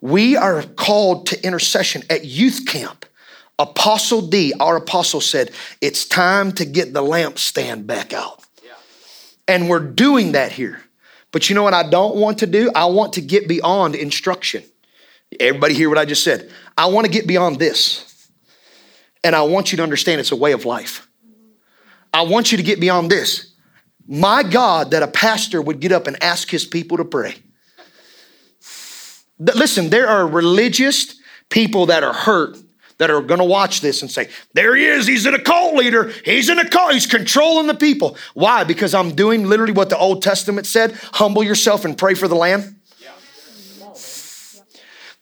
[0.00, 3.06] We are called to intercession at youth camp.
[3.58, 8.44] Apostle D, our apostle, said, It's time to get the lampstand back out.
[9.48, 10.82] And we're doing that here.
[11.32, 12.70] But you know what I don't want to do?
[12.74, 14.62] I want to get beyond instruction.
[15.40, 16.50] Everybody hear what I just said?
[16.76, 18.30] I want to get beyond this.
[19.24, 21.05] And I want you to understand it's a way of life.
[22.16, 23.52] I want you to get beyond this.
[24.08, 27.34] My God, that a pastor would get up and ask his people to pray.
[29.38, 32.56] Listen, there are religious people that are hurt
[32.96, 35.06] that are going to watch this and say, There he is.
[35.06, 36.10] He's an occult leader.
[36.24, 36.94] He's an occult.
[36.94, 38.16] He's controlling the people.
[38.32, 38.64] Why?
[38.64, 42.34] Because I'm doing literally what the Old Testament said humble yourself and pray for the
[42.34, 42.76] land.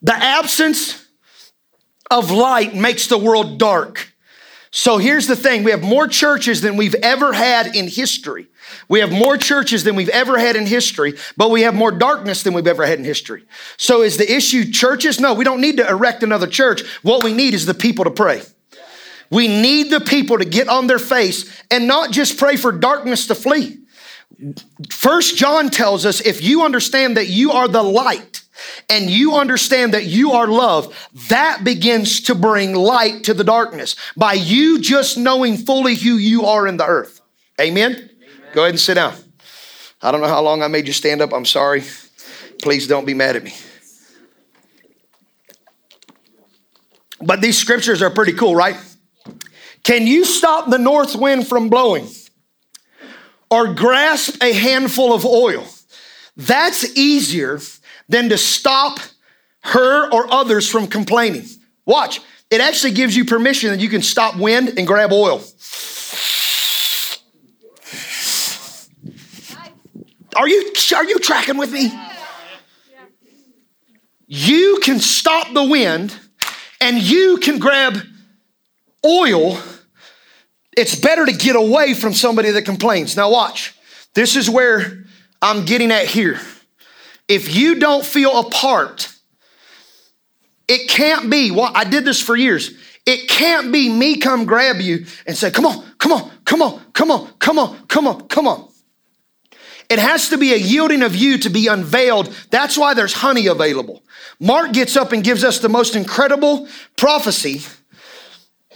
[0.01, 1.05] The absence
[2.09, 4.14] of light makes the world dark.
[4.77, 8.49] So here's the thing we have more churches than we've ever had in history.
[8.89, 12.43] We have more churches than we've ever had in history, but we have more darkness
[12.43, 13.45] than we've ever had in history.
[13.77, 15.21] So is the issue churches?
[15.21, 16.83] No, we don't need to erect another church.
[17.03, 18.43] What we need is the people to pray.
[19.31, 23.29] We need the people to get on their face and not just pray for darkness
[23.29, 23.79] to flee.
[24.91, 28.43] First John tells us if you understand that you are the light,
[28.89, 30.95] and you understand that you are loved,
[31.29, 36.47] that begins to bring light to the darkness by you just knowing fully who you
[36.47, 37.21] are in the earth.
[37.61, 37.93] Amen?
[37.93, 38.11] Amen?
[38.53, 39.15] Go ahead and sit down.
[40.03, 41.33] I don't know how long I made you stand up.
[41.33, 41.83] I'm sorry.
[42.63, 43.55] Please don't be mad at me.
[47.21, 48.77] But these scriptures are pretty cool, right?
[49.83, 52.09] Can you stop the north wind from blowing
[53.51, 55.67] or grasp a handful of oil?
[56.37, 57.61] That's easier
[58.09, 58.99] than to stop
[59.63, 61.45] her or others from complaining.
[61.87, 65.43] Watch, it actually gives you permission that you can stop wind and grab oil.
[70.37, 71.93] Are you, are you tracking with me?
[74.27, 76.17] You can stop the wind
[76.81, 77.99] and you can grab
[79.05, 79.59] oil.
[80.77, 83.17] It's better to get away from somebody that complains.
[83.17, 83.75] Now, watch.
[84.15, 85.05] This is where
[85.41, 86.41] I'm getting at here.
[87.29, 89.13] If you don't feel a part,
[90.69, 92.73] it can't be, well, I did this for years.
[93.07, 96.81] It can't be me come grab you and say, come on, come on, come on,
[96.93, 98.69] come on, come on, come on, come on.
[99.91, 102.35] It has to be a yielding of you to be unveiled.
[102.51, 104.03] That's why there's honey available.
[104.41, 107.61] Mark gets up and gives us the most incredible prophecy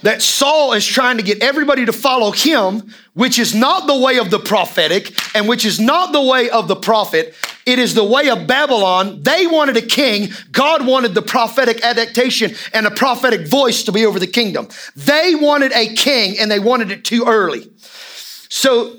[0.01, 4.17] that Saul is trying to get everybody to follow him, which is not the way
[4.17, 7.35] of the prophetic and which is not the way of the prophet.
[7.65, 9.21] It is the way of Babylon.
[9.23, 10.29] They wanted a king.
[10.51, 14.69] God wanted the prophetic adaptation and a prophetic voice to be over the kingdom.
[14.95, 17.69] They wanted a king and they wanted it too early.
[18.49, 18.95] So,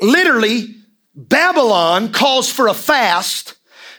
[0.00, 0.74] literally,
[1.14, 3.56] Babylon calls for a fast.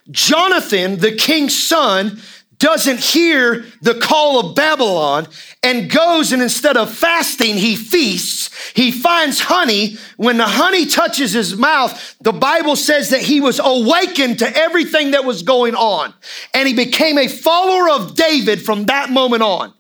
[0.10, 2.22] Jonathan, the king's son,
[2.60, 5.28] doesn't hear the call of Babylon
[5.68, 8.50] and goes and instead of fasting, he feasts.
[8.74, 9.98] He finds honey.
[10.16, 15.12] When the honey touches his mouth, the Bible says that he was awakened to everything
[15.12, 16.14] that was going on.
[16.54, 19.74] And he became a follower of David from that moment on.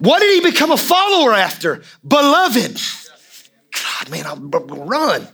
[0.00, 1.84] What did he become a follower after?
[2.06, 2.76] Beloved.
[3.70, 5.28] God, man, I'll run.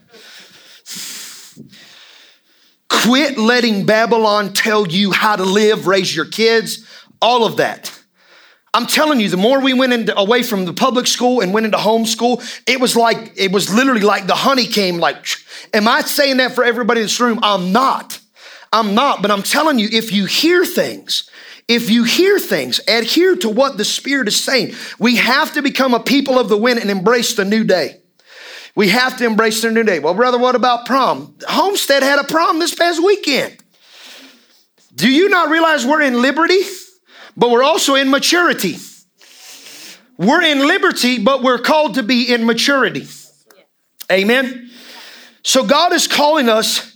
[2.89, 6.85] Quit letting Babylon tell you how to live, raise your kids,
[7.19, 7.97] all of that.
[8.73, 11.65] I'm telling you, the more we went into, away from the public school and went
[11.65, 15.25] into homeschool, it was like, it was literally like the honey came like,
[15.73, 17.39] am I saying that for everybody in this room?
[17.43, 18.19] I'm not.
[18.73, 21.29] I'm not, but I'm telling you, if you hear things,
[21.67, 24.73] if you hear things, adhere to what the Spirit is saying.
[24.97, 27.97] We have to become a people of the wind and embrace the new day.
[28.73, 29.99] We have to embrace the new day.
[29.99, 31.35] Well, brother, what about prom?
[31.47, 33.57] Homestead had a prom this past weekend.
[34.95, 36.59] Do you not realize we're in liberty,
[37.35, 38.77] but we're also in maturity?
[40.17, 43.07] We're in liberty, but we're called to be in maturity.
[44.11, 44.69] Amen.
[45.43, 46.95] So God is calling us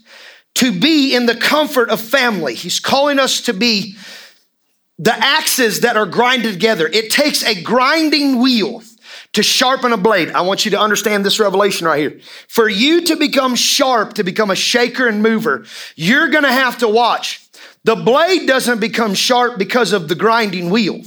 [0.56, 2.54] to be in the comfort of family.
[2.54, 3.96] He's calling us to be
[4.98, 6.88] the axes that are grinded together.
[6.88, 8.82] It takes a grinding wheel
[9.34, 10.32] to sharpen a blade.
[10.32, 12.20] I want you to understand this revelation right here.
[12.48, 16.78] For you to become sharp, to become a shaker and mover, you're going to have
[16.78, 17.45] to watch.
[17.86, 21.04] The blade doesn't become sharp because of the grinding wheel.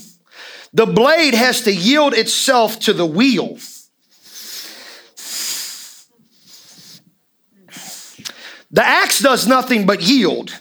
[0.73, 3.59] The blade has to yield itself to the wheel.
[8.71, 10.57] The axe does nothing but yield.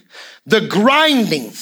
[0.48, 1.54] The grinding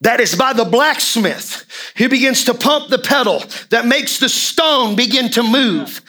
[0.00, 4.96] that is by the blacksmith he begins to pump the pedal that makes the stone
[4.96, 6.00] begin to move.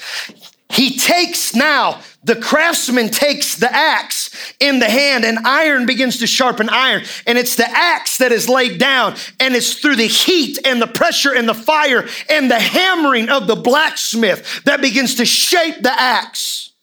[0.70, 4.30] He takes now, the craftsman takes the axe
[4.60, 7.04] in the hand and iron begins to sharpen iron.
[7.26, 10.88] And it's the axe that is laid down and it's through the heat and the
[10.88, 15.98] pressure and the fire and the hammering of the blacksmith that begins to shape the
[15.98, 16.74] axe.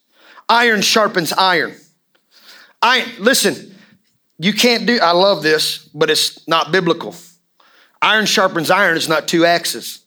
[0.49, 1.75] Iron sharpens iron.
[2.81, 3.75] I listen,
[4.39, 7.15] you can't do I love this, but it's not biblical.
[8.01, 10.03] Iron sharpens iron is not two axes.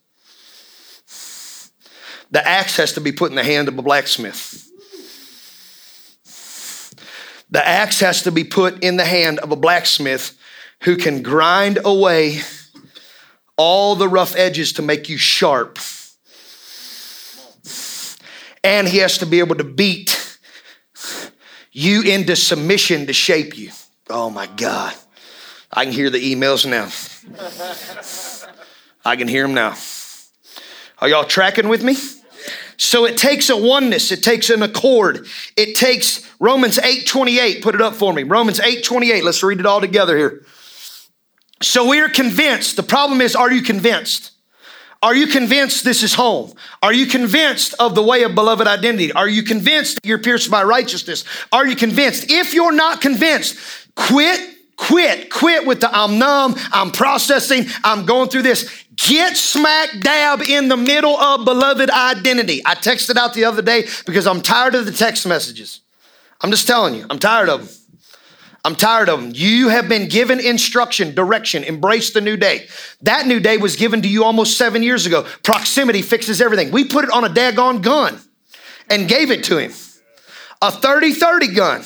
[2.33, 4.70] The axe has to be put in the hand of a blacksmith.
[7.51, 10.39] The axe has to be put in the hand of a blacksmith
[10.85, 12.41] who can grind away
[13.57, 15.79] all the rough edges to make you sharp.
[18.63, 20.39] And he has to be able to beat
[21.73, 23.71] you into submission to shape you.
[24.09, 24.95] Oh my God.
[25.73, 26.89] I can hear the emails now.
[29.05, 29.77] I can hear them now.
[30.99, 31.97] Are y'all tracking with me?
[32.77, 35.27] So it takes a oneness, it takes an accord.
[35.57, 37.63] It takes Romans 8:28.
[37.63, 38.25] Put it up for me.
[38.25, 39.23] Romans 8:28.
[39.23, 40.45] Let's read it all together here.
[41.63, 42.77] So we are convinced.
[42.77, 44.33] The problem is are you convinced?
[45.03, 46.53] Are you convinced this is home?
[46.83, 49.13] Are you convinced of the way of beloved identity?
[49.13, 51.25] Are you convinced you're pierced by righteousness?
[51.53, 52.31] Are you convinced?
[52.31, 53.57] If you're not convinced,
[53.95, 54.41] quit
[54.81, 58.85] Quit, quit with the I'm numb, I'm processing, I'm going through this.
[58.97, 62.63] Get smack dab in the middle of beloved identity.
[62.65, 65.83] I texted out the other day because I'm tired of the text messages.
[66.41, 67.77] I'm just telling you, I'm tired of them.
[68.65, 69.33] I'm tired of them.
[69.35, 72.67] You have been given instruction, direction, embrace the new day.
[73.03, 75.27] That new day was given to you almost seven years ago.
[75.43, 76.71] Proximity fixes everything.
[76.71, 78.21] We put it on a daggone gun
[78.91, 79.73] and gave it to him.
[80.61, 81.83] A 30 30 gun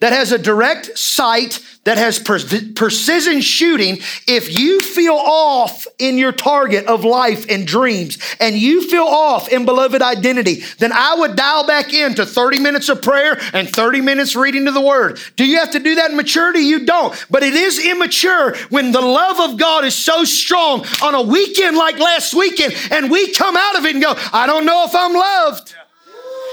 [0.00, 6.30] that has a direct sight that has precision shooting, if you feel off in your
[6.30, 11.34] target of life and dreams, and you feel off in beloved identity, then I would
[11.34, 15.18] dial back into 30 minutes of prayer and 30 minutes reading of the word.
[15.34, 16.60] Do you have to do that in maturity?
[16.60, 17.12] You don't.
[17.28, 21.76] But it is immature when the love of God is so strong on a weekend
[21.76, 24.94] like last weekend, and we come out of it and go, I don't know if
[24.94, 25.74] I'm loved.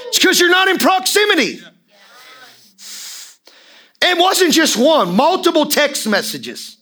[0.07, 1.61] It's because you're not in proximity.
[4.01, 6.77] It wasn't just one, multiple text messages.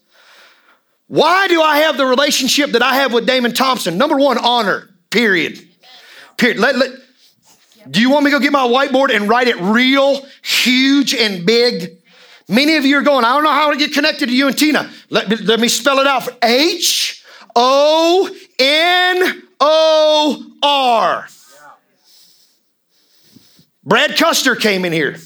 [1.08, 3.96] Why do I have the relationship that I have with Damon Thompson?
[3.98, 5.66] Number one, honor, period.
[6.36, 6.58] Period.
[6.58, 6.90] Let, let,
[7.90, 11.44] do you want me to go get my whiteboard and write it real, huge, and
[11.46, 11.96] big?
[12.48, 14.56] Many of you are going, I don't know how to get connected to you and
[14.56, 14.90] Tina.
[15.10, 16.28] Let, let me spell it out.
[16.42, 17.24] H
[17.56, 21.26] O N O R.
[23.82, 25.16] Brad Custer came in here.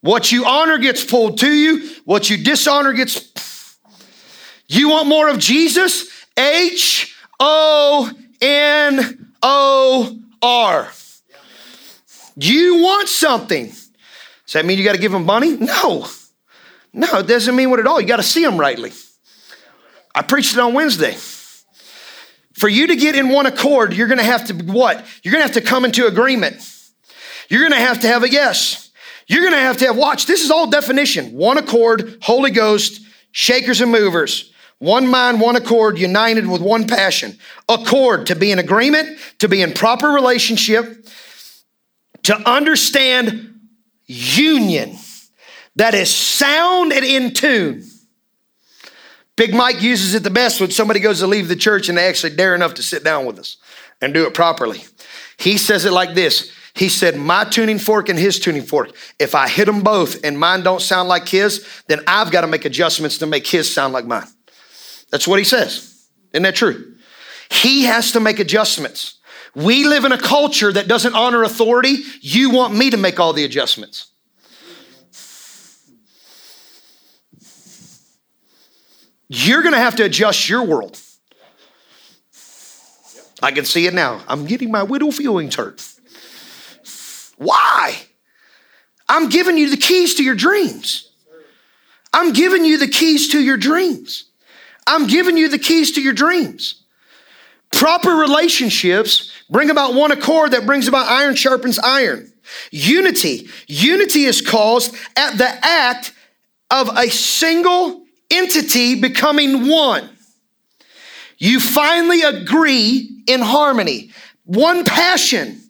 [0.00, 3.76] What you honor gets pulled to you, what you dishonor gets.
[4.68, 6.08] You want more of Jesus?
[6.38, 10.90] H O N O R.
[12.36, 13.66] You want something.
[13.66, 15.56] Does that mean you got to give them money?
[15.56, 16.06] No.
[16.92, 18.00] No, it doesn't mean what at all.
[18.00, 18.92] You got to see them rightly.
[20.14, 21.16] I preached it on Wednesday.
[22.54, 25.04] For you to get in one accord, you're going to have to what?
[25.22, 26.56] You're going to have to come into agreement.
[27.48, 28.89] You're going to have to have a yes.
[29.30, 31.32] You're going to have to have, watch, this is all definition.
[31.32, 33.00] One accord, Holy Ghost,
[33.30, 34.52] shakers and movers.
[34.78, 37.38] One mind, one accord, united with one passion.
[37.68, 41.06] Accord, to be in agreement, to be in proper relationship,
[42.24, 43.60] to understand
[44.06, 44.96] union
[45.76, 47.84] that is sound and in tune.
[49.36, 52.08] Big Mike uses it the best when somebody goes to leave the church and they
[52.08, 53.58] actually dare enough to sit down with us
[54.00, 54.82] and do it properly.
[55.38, 59.34] He says it like this He said, My tuning fork and his tuning fork, if
[59.34, 62.64] I hit them both and mine don't sound like his, then I've got to make
[62.64, 64.26] adjustments to make his sound like mine.
[65.10, 66.06] That's what he says.
[66.32, 66.94] Isn't that true?
[67.50, 69.18] He has to make adjustments.
[69.54, 71.96] We live in a culture that doesn't honor authority.
[72.20, 74.06] You want me to make all the adjustments.
[79.28, 81.00] You're going to have to adjust your world.
[83.42, 84.22] I can see it now.
[84.28, 85.84] I'm getting my widow feelings hurt.
[87.40, 87.96] Why?
[89.08, 91.10] I'm giving you the keys to your dreams.
[92.12, 94.26] I'm giving you the keys to your dreams.
[94.86, 96.82] I'm giving you the keys to your dreams.
[97.72, 102.30] Proper relationships bring about one accord that brings about iron sharpens iron.
[102.72, 103.48] Unity.
[103.68, 106.12] Unity is caused at the act
[106.70, 110.10] of a single entity becoming one.
[111.38, 114.10] You finally agree in harmony.
[114.44, 115.60] One passion.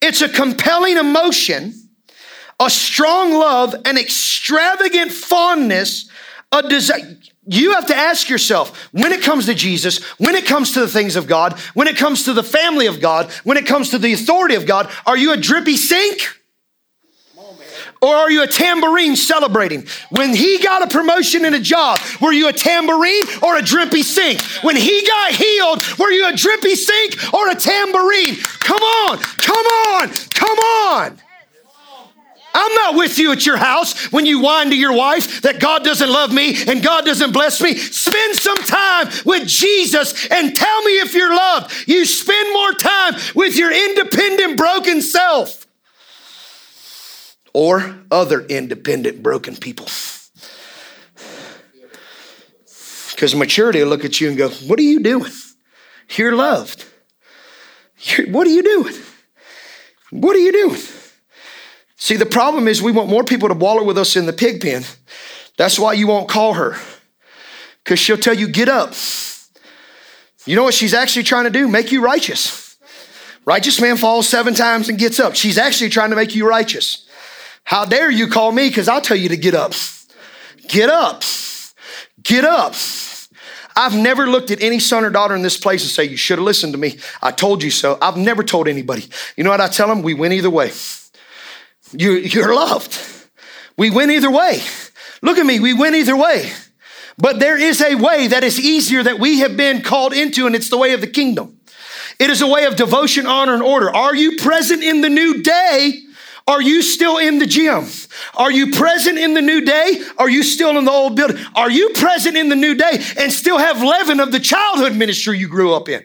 [0.00, 1.74] It's a compelling emotion,
[2.60, 6.08] a strong love, an extravagant fondness,
[6.52, 7.18] a desire.
[7.48, 10.88] You have to ask yourself when it comes to Jesus, when it comes to the
[10.88, 13.98] things of God, when it comes to the family of God, when it comes to
[13.98, 16.40] the authority of God, are you a drippy sink?
[18.06, 19.84] Or are you a tambourine celebrating?
[20.10, 24.04] When he got a promotion in a job, were you a tambourine or a drippy
[24.04, 24.40] sink?
[24.62, 28.36] When he got healed, were you a drippy sink or a tambourine?
[28.60, 31.18] Come on, come on, come on.
[32.54, 35.82] I'm not with you at your house when you whine to your wife that God
[35.82, 37.74] doesn't love me and God doesn't bless me.
[37.74, 41.88] Spend some time with Jesus and tell me if you're loved.
[41.88, 45.65] You spend more time with your independent, broken self
[47.56, 49.86] or other independent, broken people.
[53.12, 55.32] Because maturity will look at you and go, What are you doing?
[56.10, 56.84] You're loved.
[57.98, 58.92] You're, what are you doing?
[60.10, 60.82] What are you doing?
[61.96, 64.60] See, the problem is we want more people to wallow with us in the pig
[64.60, 64.84] pen.
[65.56, 66.76] That's why you won't call her,
[67.82, 68.92] because she'll tell you, get up.
[70.44, 71.68] You know what she's actually trying to do?
[71.68, 72.76] Make you righteous.
[73.46, 75.34] Righteous man falls seven times and gets up.
[75.34, 77.05] She's actually trying to make you righteous.
[77.66, 78.68] How dare you call me?
[78.68, 79.72] Because I'll tell you to get up.
[80.68, 81.24] Get up.
[82.22, 82.74] Get up.
[83.74, 86.38] I've never looked at any son or daughter in this place and say, You should
[86.38, 86.98] have listened to me.
[87.20, 87.98] I told you so.
[88.00, 89.08] I've never told anybody.
[89.36, 90.02] You know what I tell them?
[90.02, 90.70] We win either way.
[91.90, 92.96] You, you're loved.
[93.76, 94.60] We win either way.
[95.20, 96.52] Look at me, we win either way.
[97.18, 100.54] But there is a way that is easier that we have been called into, and
[100.54, 101.58] it's the way of the kingdom.
[102.20, 103.94] It is a way of devotion, honor, and order.
[103.94, 106.05] Are you present in the new day?
[106.48, 107.86] Are you still in the gym?
[108.34, 110.00] Are you present in the new day?
[110.16, 111.38] Are you still in the old building?
[111.56, 115.38] Are you present in the new day and still have leaven of the childhood ministry
[115.38, 116.04] you grew up in?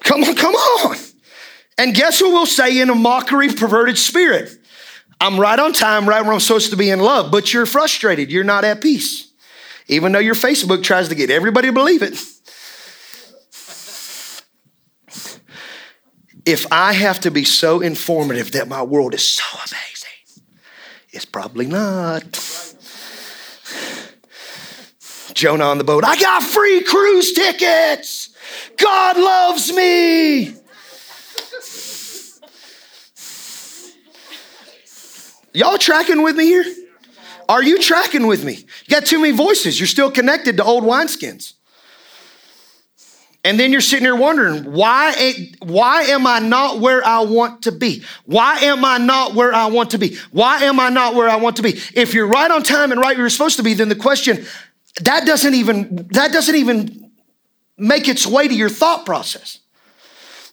[0.00, 0.96] Come on, come on.
[1.76, 4.50] And guess what we'll say in a mockery, perverted spirit?
[5.20, 8.30] I'm right on time, right where I'm supposed to be in love, but you're frustrated.
[8.30, 9.30] You're not at peace.
[9.86, 12.14] Even though your Facebook tries to get everybody to believe it.
[16.48, 20.46] If I have to be so informative that my world is so amazing,
[21.10, 22.24] it's probably not.
[25.34, 28.30] Jonah on the boat, I got free cruise tickets.
[28.78, 30.54] God loves me.
[35.52, 36.64] Y'all tracking with me here?
[37.46, 38.54] Are you tracking with me?
[38.54, 39.78] You got too many voices.
[39.78, 41.57] You're still connected to old wineskins.
[43.48, 47.72] And then you're sitting here wondering, why, why am I not where I want to
[47.72, 48.04] be?
[48.26, 50.18] Why am I not where I want to be?
[50.32, 51.70] Why am I not where I want to be?
[51.94, 54.44] If you're right on time and right where you're supposed to be, then the question,
[55.00, 57.10] that doesn't even that doesn't even
[57.78, 59.57] make its way to your thought process.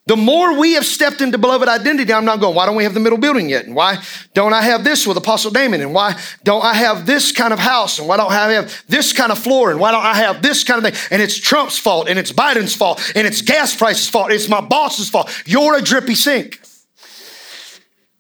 [0.08, 2.93] The more we have stepped into beloved identity, I'm not going, why don't we have
[2.93, 3.66] the middle building yet?
[3.66, 4.03] And why
[4.36, 5.82] don't I have this with Apostle Damon?
[5.82, 7.97] And why don't I have this kind of house?
[7.97, 9.72] And why don't I have this kind of floor?
[9.72, 11.08] And why don't I have this kind of thing?
[11.10, 14.62] And it's Trump's fault, and it's Biden's fault, and it's gas prices' fault, it's my
[14.62, 15.28] boss's fault.
[15.47, 16.62] You're a drippy sink.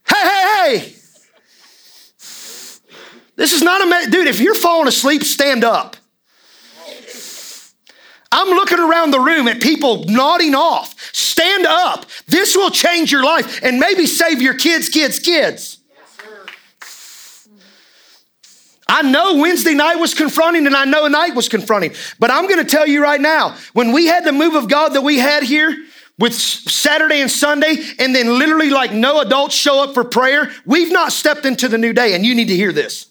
[0.07, 0.95] Hey, hey, hey.
[3.35, 5.97] This is not a, dude, if you're falling asleep, stand up.
[8.31, 10.93] I'm looking around the room at people nodding off.
[11.35, 12.05] Stand up.
[12.27, 15.79] This will change your life and maybe save your kids, kids, kids.
[18.87, 22.63] I know Wednesday night was confronting and I know night was confronting, but I'm going
[22.63, 25.43] to tell you right now when we had the move of God that we had
[25.43, 25.75] here
[26.17, 30.93] with Saturday and Sunday, and then literally like no adults show up for prayer, we've
[30.93, 33.07] not stepped into the new day, and you need to hear this.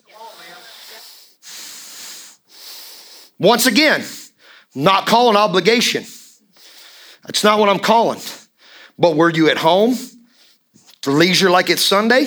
[3.38, 4.02] Once again,
[4.74, 6.06] not calling obligation.
[7.24, 8.20] That's not what I'm calling.
[8.98, 9.96] But were you at home
[11.02, 12.26] for leisure like it's Sunday?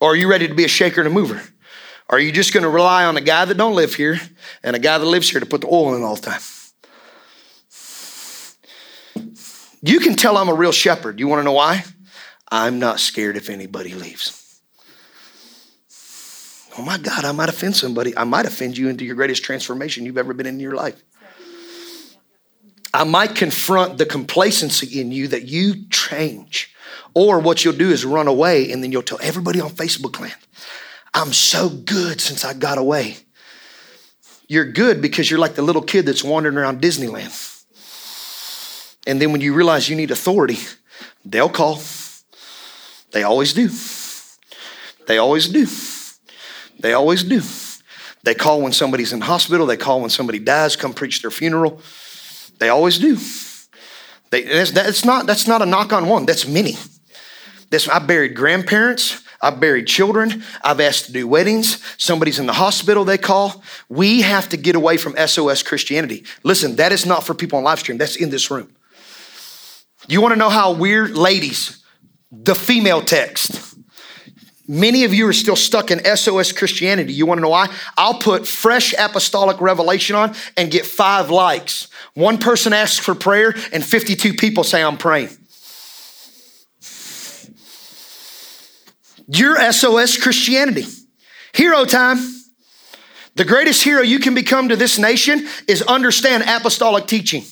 [0.00, 1.42] Or are you ready to be a shaker and a mover?
[2.08, 4.18] Are you just going to rely on a guy that don't live here
[4.62, 6.40] and a guy that lives here to put the oil in all the time?
[9.82, 11.20] You can tell I'm a real shepherd.
[11.20, 11.84] You want to know why?
[12.50, 14.60] I'm not scared if anybody leaves.
[16.76, 18.16] Oh my God, I might offend somebody.
[18.16, 21.02] I might offend you into your greatest transformation you've ever been in your life.
[22.92, 26.74] I might confront the complacency in you that you change.
[27.14, 30.36] Or what you'll do is run away and then you'll tell everybody on Facebook land,
[31.12, 33.16] I'm so good since I got away.
[34.48, 37.46] You're good because you're like the little kid that's wandering around Disneyland.
[39.06, 40.58] And then when you realize you need authority,
[41.24, 41.80] they'll call.
[43.12, 43.70] They always do.
[45.06, 45.66] They always do.
[46.78, 47.42] They always do.
[48.22, 49.66] They call when somebody's in hospital.
[49.66, 51.80] They call when somebody dies, come preach their funeral.
[52.60, 53.18] They always do.
[54.30, 56.76] They, that's, that's, not, that's not a knock on one, that's many.
[57.70, 59.22] This, I buried grandparents.
[59.42, 60.44] I've buried children.
[60.62, 61.82] I've asked to do weddings.
[61.96, 63.62] Somebody's in the hospital, they call.
[63.88, 66.24] We have to get away from SOS Christianity.
[66.42, 68.70] Listen, that is not for people on live stream, that's in this room.
[70.08, 71.82] You wanna know how weird, ladies,
[72.30, 73.69] the female text.
[74.70, 77.12] Many of you are still stuck in SOS Christianity.
[77.12, 77.66] You wanna know why?
[77.98, 81.88] I'll put fresh apostolic revelation on and get five likes.
[82.14, 85.30] One person asks for prayer, and 52 people say, I'm praying.
[89.26, 90.86] Your SOS Christianity.
[91.52, 92.18] Hero time.
[93.34, 97.42] The greatest hero you can become to this nation is understand apostolic teaching.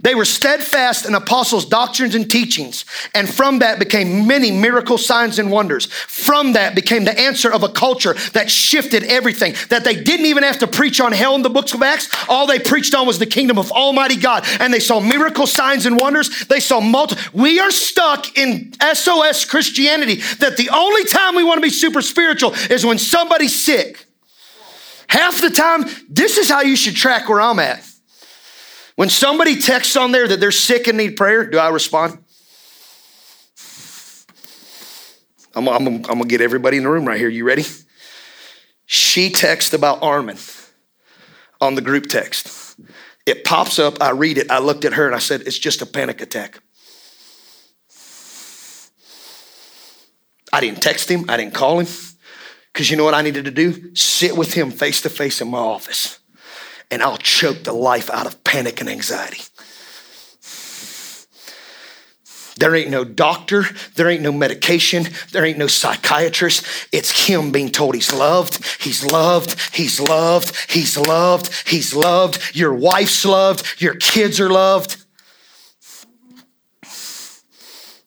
[0.00, 2.84] They were steadfast in apostles' doctrines and teachings,
[3.14, 5.86] and from that became many miracle signs and wonders.
[5.86, 10.42] From that became the answer of a culture that shifted everything, that they didn't even
[10.42, 12.08] have to preach on hell in the books of Acts.
[12.28, 15.86] All they preached on was the kingdom of Almighty God, and they saw miracle signs
[15.86, 16.46] and wonders.
[16.46, 17.16] They saw multi.
[17.32, 22.02] We are stuck in SOS Christianity that the only time we want to be super
[22.02, 24.06] spiritual is when somebody's sick.
[25.06, 27.84] Half the time, this is how you should track where I'm at.
[28.96, 32.18] When somebody texts on there that they're sick and need prayer, do I respond?
[35.56, 37.28] I'm, I'm, I'm gonna get everybody in the room right here.
[37.28, 37.64] You ready?
[38.86, 40.36] She texted about Armin
[41.60, 42.78] on the group text.
[43.26, 45.82] It pops up, I read it, I looked at her and I said, It's just
[45.82, 46.60] a panic attack.
[50.52, 51.88] I didn't text him, I didn't call him,
[52.72, 53.94] because you know what I needed to do?
[53.96, 56.20] Sit with him face to face in my office
[56.94, 59.42] and I'll choke the life out of panic and anxiety.
[62.56, 63.64] There ain't no doctor,
[63.96, 66.64] there ain't no medication, there ain't no psychiatrist.
[66.92, 72.56] It's him being told he's loved, he's loved, he's loved, he's loved, he's loved.
[72.56, 75.04] Your wife's loved, your kids are loved.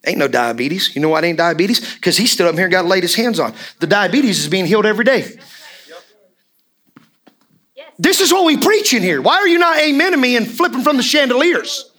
[0.05, 0.95] Ain't no diabetes.
[0.95, 1.95] You know why it ain't diabetes?
[1.95, 3.53] Because he stood up here and got laid his hands on.
[3.81, 5.37] The diabetes is being healed every day.
[7.99, 9.21] This is what we preach in here.
[9.21, 11.91] Why are you not amen to me and flipping from the chandeliers?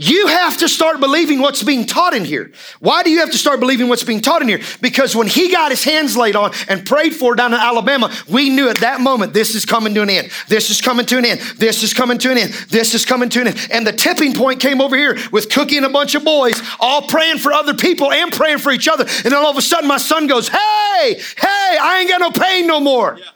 [0.00, 2.52] You have to start believing what's being taught in here.
[2.78, 4.60] Why do you have to start believing what's being taught in here?
[4.80, 8.48] Because when he got his hands laid on and prayed for down in Alabama, we
[8.48, 10.30] knew at that moment this is coming to an end.
[10.46, 11.40] This is coming to an end.
[11.56, 12.52] This is coming to an end.
[12.70, 13.68] This is coming to an end.
[13.72, 17.02] And the tipping point came over here with Cookie and a bunch of boys all
[17.02, 19.04] praying for other people and praying for each other.
[19.04, 22.30] And then all of a sudden my son goes, Hey, hey, I ain't got no
[22.30, 23.18] pain no more.
[23.18, 23.30] Yeah.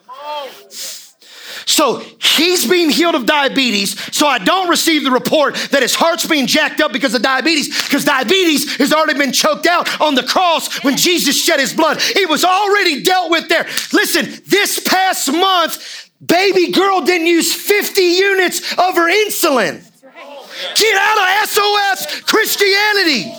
[1.67, 3.99] So he's being healed of diabetes.
[4.15, 7.69] So I don't receive the report that his heart's being jacked up because of diabetes,
[7.85, 11.99] because diabetes has already been choked out on the cross when Jesus shed his blood.
[12.01, 13.67] It was already dealt with there.
[13.93, 19.83] Listen, this past month, baby girl didn't use 50 units of her insulin.
[20.77, 23.33] Get out of SOS Christianity.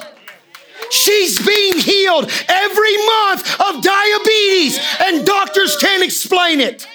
[0.90, 6.88] She's being healed every month of diabetes, and doctors can't explain it.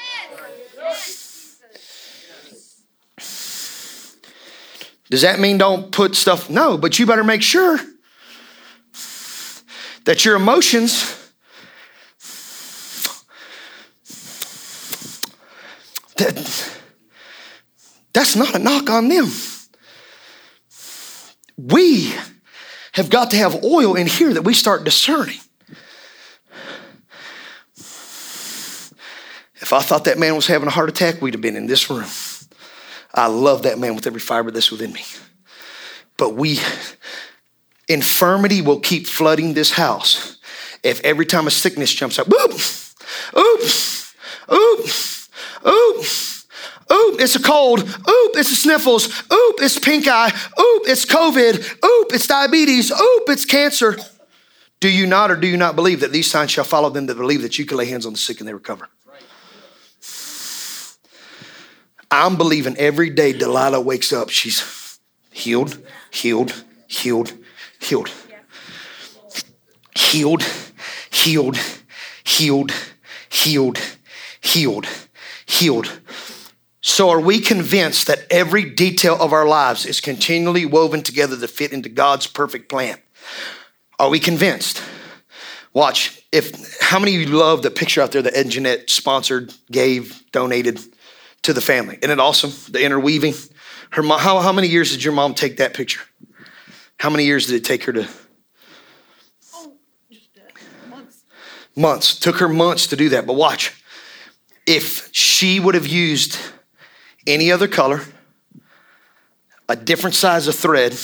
[5.10, 6.50] Does that mean don't put stuff?
[6.50, 7.78] No, but you better make sure
[10.04, 11.14] that your emotions
[16.16, 16.78] that
[18.12, 19.30] that's not a knock on them.
[21.56, 22.14] We
[22.98, 25.38] have got to have oil in here that we start discerning.
[29.60, 31.88] If I thought that man was having a heart attack, we'd have been in this
[31.90, 32.08] room.
[33.14, 35.04] I love that man with every fiber that's within me.
[36.16, 36.58] But we,
[37.88, 40.38] infirmity will keep flooding this house
[40.82, 42.52] if every time a sickness jumps up, whoop,
[43.36, 44.14] oops,
[44.52, 45.28] oops,
[45.66, 46.37] oops.
[46.90, 47.80] Oop, it's a cold.
[47.80, 49.08] Oop, it's a sniffles.
[49.30, 50.28] Oop, it's pink eye.
[50.28, 51.84] Oop, it's COVID.
[51.84, 52.90] Oop, it's diabetes.
[52.90, 53.96] Oop, it's cancer.
[54.80, 57.16] Do you not or do you not believe that these signs shall follow them that
[57.16, 58.88] believe that you can lay hands on the sick and they recover?
[62.10, 64.98] I'm believing every day Delilah wakes up, she's
[65.30, 65.78] healed,
[66.10, 67.32] healed, healed,
[67.80, 68.10] healed.
[69.94, 70.42] Healed,
[71.10, 71.58] healed,
[72.24, 72.72] healed,
[73.28, 73.78] healed,
[74.40, 74.86] healed,
[75.44, 76.00] healed.
[76.88, 81.46] So, are we convinced that every detail of our lives is continually woven together to
[81.46, 82.98] fit into God's perfect plan?
[83.98, 84.82] Are we convinced?
[85.74, 90.22] Watch, if how many of you love the picture out there that Ed sponsored, gave,
[90.32, 90.80] donated?
[91.42, 91.96] to the family.
[92.02, 92.52] Isn't it awesome?
[92.72, 93.34] The interweaving.
[93.90, 96.02] Her mom, how, how many years did your mom take that picture?
[96.98, 98.08] How many years did it take her to?
[99.54, 99.72] Oh,
[100.10, 100.28] just
[100.90, 101.24] months.
[101.76, 102.18] Months.
[102.18, 103.26] Took her months to do that.
[103.26, 103.82] But watch.
[104.66, 106.38] If she would have used
[107.28, 108.02] any other color,
[109.68, 110.96] a different size of thread,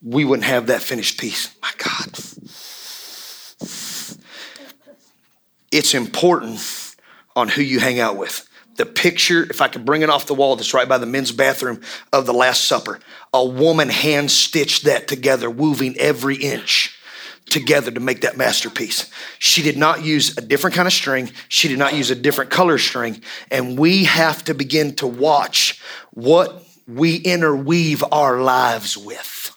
[0.00, 1.54] we wouldn't have that finished piece.
[1.60, 2.18] My God.
[5.72, 6.94] It's important
[7.34, 8.48] on who you hang out with.
[8.76, 11.32] The picture, if I could bring it off the wall that's right by the men's
[11.32, 11.80] bathroom
[12.12, 13.00] of the Last Supper,
[13.32, 16.96] a woman hand stitched that together, weaving every inch
[17.54, 19.10] together to make that masterpiece.
[19.38, 22.50] She did not use a different kind of string, she did not use a different
[22.50, 23.22] color string.
[23.50, 25.80] And we have to begin to watch
[26.10, 29.56] what we interweave our lives with.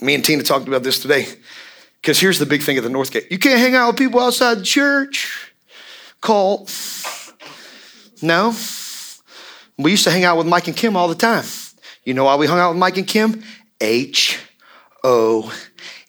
[0.00, 1.26] Me and Tina talked about this today.
[2.00, 4.18] Because here's the big thing at the North Gate you can't hang out with people
[4.18, 5.52] outside the church.
[6.20, 6.68] Cult.
[8.20, 8.54] No.
[9.78, 11.44] We used to hang out with Mike and Kim all the time.
[12.04, 13.44] You know why we hung out with Mike and Kim?
[13.80, 14.40] H
[15.04, 15.52] O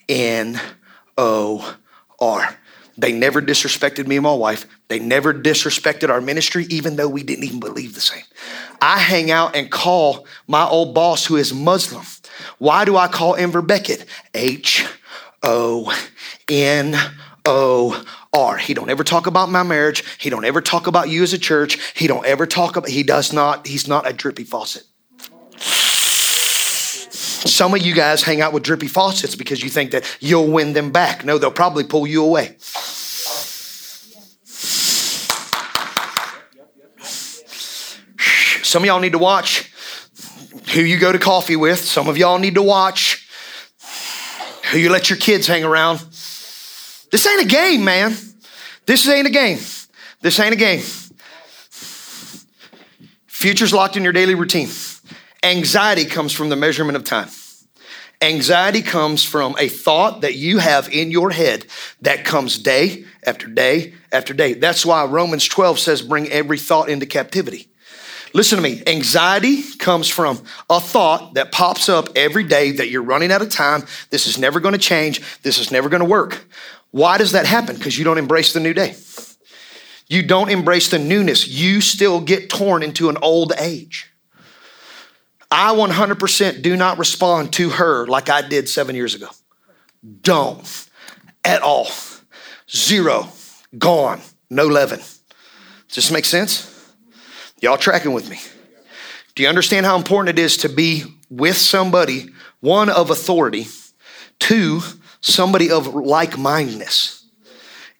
[0.09, 0.59] N
[1.17, 1.77] O
[2.19, 2.57] R.
[2.97, 4.67] They never disrespected me and my wife.
[4.87, 8.23] They never disrespected our ministry, even though we didn't even believe the same.
[8.81, 12.05] I hang out and call my old boss, who is Muslim.
[12.59, 14.05] Why do I call Enver Beckett?
[14.33, 14.85] H
[15.41, 15.91] O
[16.49, 16.95] N
[17.45, 18.57] O R.
[18.57, 20.03] He don't ever talk about my marriage.
[20.19, 21.79] He don't ever talk about you as a church.
[21.95, 24.83] He don't ever talk about, he does not, he's not a drippy faucet.
[27.45, 30.73] Some of you guys hang out with drippy faucets because you think that you'll win
[30.73, 31.25] them back.
[31.25, 32.55] No, they'll probably pull you away.
[38.63, 39.71] Some of y'all need to watch
[40.73, 41.79] who you go to coffee with.
[41.79, 43.27] Some of y'all need to watch
[44.71, 45.99] who you let your kids hang around.
[47.11, 48.15] This ain't a game, man.
[48.85, 49.59] This ain't a game.
[50.21, 50.81] This ain't a game.
[53.27, 54.69] Future's locked in your daily routine.
[55.43, 57.29] Anxiety comes from the measurement of time.
[58.21, 61.65] Anxiety comes from a thought that you have in your head
[62.01, 64.53] that comes day after day after day.
[64.53, 67.67] That's why Romans 12 says, bring every thought into captivity.
[68.33, 68.81] Listen to me.
[68.87, 73.49] Anxiety comes from a thought that pops up every day that you're running out of
[73.49, 73.83] time.
[74.09, 75.21] This is never going to change.
[75.41, 76.45] This is never going to work.
[76.91, 77.75] Why does that happen?
[77.75, 78.95] Because you don't embrace the new day.
[80.07, 81.47] You don't embrace the newness.
[81.47, 84.12] You still get torn into an old age.
[85.55, 89.27] I 100% do not respond to her like I did seven years ago.
[90.21, 90.89] Don't
[91.43, 91.89] at all.
[92.69, 93.29] Zero,
[93.77, 94.97] gone, no leaven.
[94.97, 96.69] Does this make sense?
[97.61, 98.39] Y'all tracking with me?
[99.35, 102.29] Do you understand how important it is to be with somebody,
[102.61, 103.67] one of authority,
[104.39, 104.81] two,
[105.21, 107.23] somebody of like mindedness?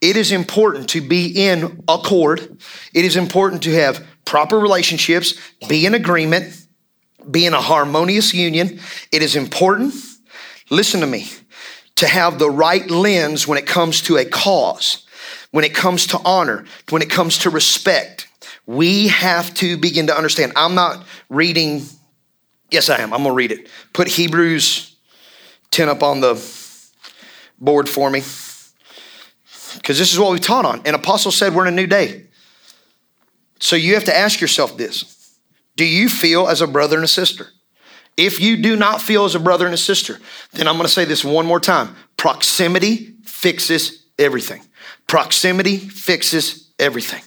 [0.03, 2.61] it is important to be in accord.
[2.93, 5.35] It is important to have proper relationships,
[5.69, 6.62] be in agreement,
[7.31, 8.79] be in a harmonious union.
[9.11, 9.93] It is important,
[10.69, 11.27] listen to me,
[11.95, 15.05] to have the right lens when it comes to a cause,
[15.51, 18.27] when it comes to honor, when it comes to respect.
[18.65, 20.53] We have to begin to understand.
[20.55, 21.83] I'm not reading,
[22.71, 23.13] yes, I am.
[23.13, 23.67] I'm going to read it.
[23.91, 24.95] Put Hebrews
[25.71, 26.35] 10 up on the
[27.59, 28.21] board for me.
[29.75, 30.81] Because this is what we taught on.
[30.85, 32.27] And Apostle said we're in a new day.
[33.59, 35.12] So you have to ask yourself this
[35.75, 37.47] Do you feel as a brother and a sister?
[38.15, 40.19] If you do not feel as a brother and a sister,
[40.51, 44.61] then I'm going to say this one more time proximity fixes everything.
[45.07, 47.23] Proximity fixes everything.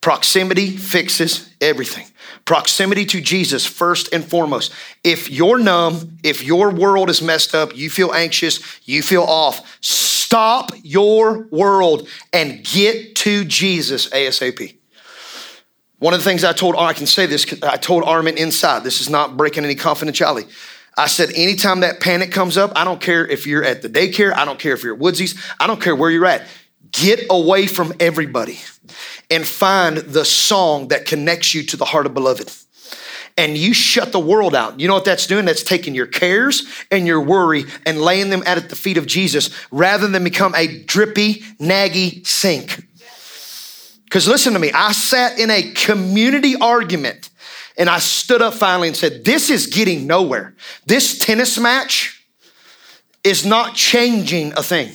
[0.00, 2.06] Proximity fixes everything.
[2.44, 4.72] Proximity to Jesus, first and foremost.
[5.04, 9.78] If you're numb, if your world is messed up, you feel anxious, you feel off,
[9.82, 14.77] stop your world and get to Jesus ASAP.
[15.98, 19.00] One of the things I told, I can say this, I told Armin inside, this
[19.00, 20.48] is not breaking any confidentiality.
[20.96, 24.32] I said, anytime that panic comes up, I don't care if you're at the daycare,
[24.34, 26.46] I don't care if you're at Woodsy's, I don't care where you're at.
[26.92, 28.58] Get away from everybody
[29.30, 32.50] and find the song that connects you to the heart of beloved.
[33.36, 34.80] And you shut the world out.
[34.80, 35.44] You know what that's doing?
[35.44, 39.06] That's taking your cares and your worry and laying them out at the feet of
[39.06, 42.87] Jesus rather than become a drippy, naggy sink.
[44.08, 47.28] Because listen to me, I sat in a community argument
[47.76, 50.54] and I stood up finally and said, This is getting nowhere.
[50.86, 52.24] This tennis match
[53.22, 54.90] is not changing a thing.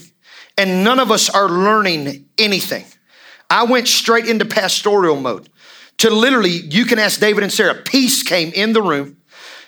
[0.57, 2.86] And none of us are learning anything.
[3.49, 5.47] I went straight into pastoral mode
[5.99, 9.18] to literally, you can ask David and Sarah, peace came in the room.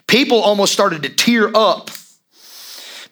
[0.08, 1.92] People almost started to tear up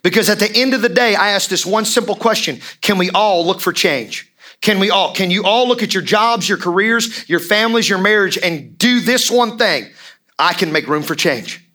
[0.02, 3.10] because at the end of the day, I asked this one simple question Can we
[3.12, 4.33] all look for change?
[4.64, 8.00] Can we all, can you all look at your jobs, your careers, your families, your
[8.00, 9.90] marriage, and do this one thing?
[10.40, 11.70] I can make room for change.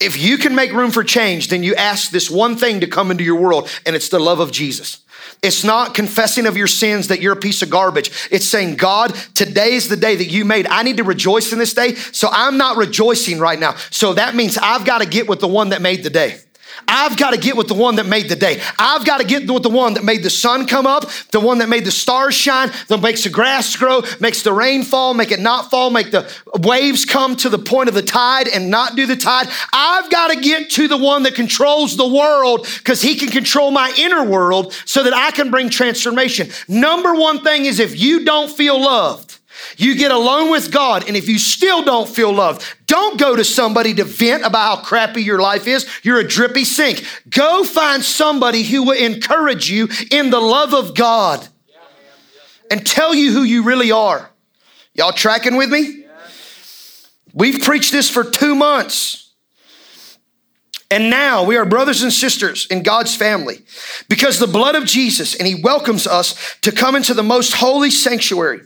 [0.00, 3.12] If you can make room for change, then you ask this one thing to come
[3.12, 5.04] into your world, and it's the love of Jesus.
[5.40, 8.10] It's not confessing of your sins that you're a piece of garbage.
[8.32, 10.66] It's saying, God, today is the day that you made.
[10.66, 11.94] I need to rejoice in this day.
[11.94, 13.76] So I'm not rejoicing right now.
[13.90, 16.40] So that means I've got to get with the one that made the day.
[16.88, 18.60] I've got to get with the one that made the day.
[18.78, 21.58] I've got to get with the one that made the sun come up, the one
[21.58, 25.32] that made the stars shine, that makes the grass grow, makes the rain fall, make
[25.32, 28.96] it not fall, make the waves come to the point of the tide and not
[28.96, 29.48] do the tide.
[29.72, 33.70] I've got to get to the one that controls the world because he can control
[33.70, 36.50] my inner world so that I can bring transformation.
[36.68, 39.38] Number one thing is if you don't feel loved,
[39.76, 43.44] you get alone with God, and if you still don't feel loved, don't go to
[43.44, 45.88] somebody to vent about how crappy your life is.
[46.02, 47.04] You're a drippy sink.
[47.28, 51.46] Go find somebody who will encourage you in the love of God
[52.70, 54.30] and tell you who you really are.
[54.94, 56.06] Y'all tracking with me?
[57.34, 59.21] We've preached this for two months.
[60.92, 63.62] And now we are brothers and sisters in God's family
[64.10, 67.90] because the blood of Jesus, and He welcomes us to come into the most holy
[67.90, 68.60] sanctuary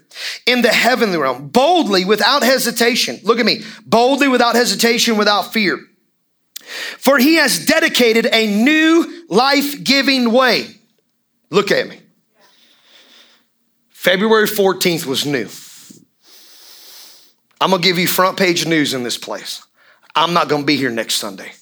[0.45, 3.20] in the heavenly realm boldly without hesitation.
[3.22, 5.79] Look at me boldly without hesitation, without fear.
[6.99, 10.66] For He has dedicated a new life giving way.
[11.51, 12.01] Look at me.
[13.91, 15.49] February 14th was new.
[17.61, 19.64] I'm gonna give you front page news in this place.
[20.16, 21.53] I'm not gonna be here next Sunday.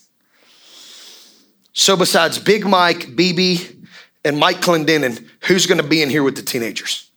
[1.77, 3.85] So, besides Big Mike, BB,
[4.23, 7.11] and Mike Clendenin, who's going to be in here with the teenagers?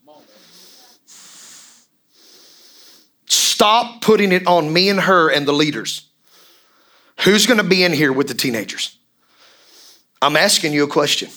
[3.27, 6.09] Stop putting it on me and her and the leaders.
[7.21, 8.99] Who's going to be in here with the teenagers?
[10.21, 11.31] I'm asking you a question.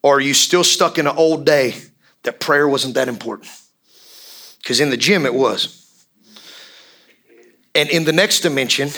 [0.00, 1.74] Or are you still stuck in an old day
[2.22, 3.50] that prayer wasn't that important?
[4.62, 6.06] Because in the gym it was.
[7.74, 8.90] And in the next dimension,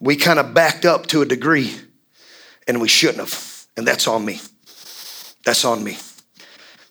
[0.00, 1.72] we kind of backed up to a degree
[2.66, 3.66] and we shouldn't have.
[3.76, 4.40] And that's on me.
[5.44, 5.98] That's on me.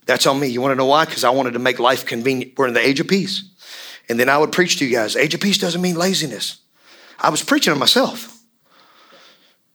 [0.06, 0.48] That's on me.
[0.48, 1.06] You want to know why?
[1.06, 2.54] Because I wanted to make life convenient.
[2.58, 3.44] We're in the age of peace.
[4.08, 6.60] And then I would preach to you guys age of peace doesn't mean laziness.
[7.20, 8.32] I was preaching to myself.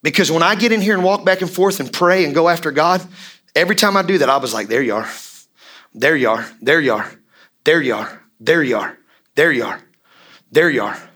[0.03, 2.49] Because when I get in here and walk back and forth and pray and go
[2.49, 3.07] after God,
[3.55, 5.09] every time I do that, I was like, there you are.
[5.95, 6.47] There you are.
[6.63, 7.11] There you are.
[7.65, 8.21] There you are.
[8.39, 8.99] There you are.
[9.35, 9.83] There you are.
[10.53, 11.10] There you are.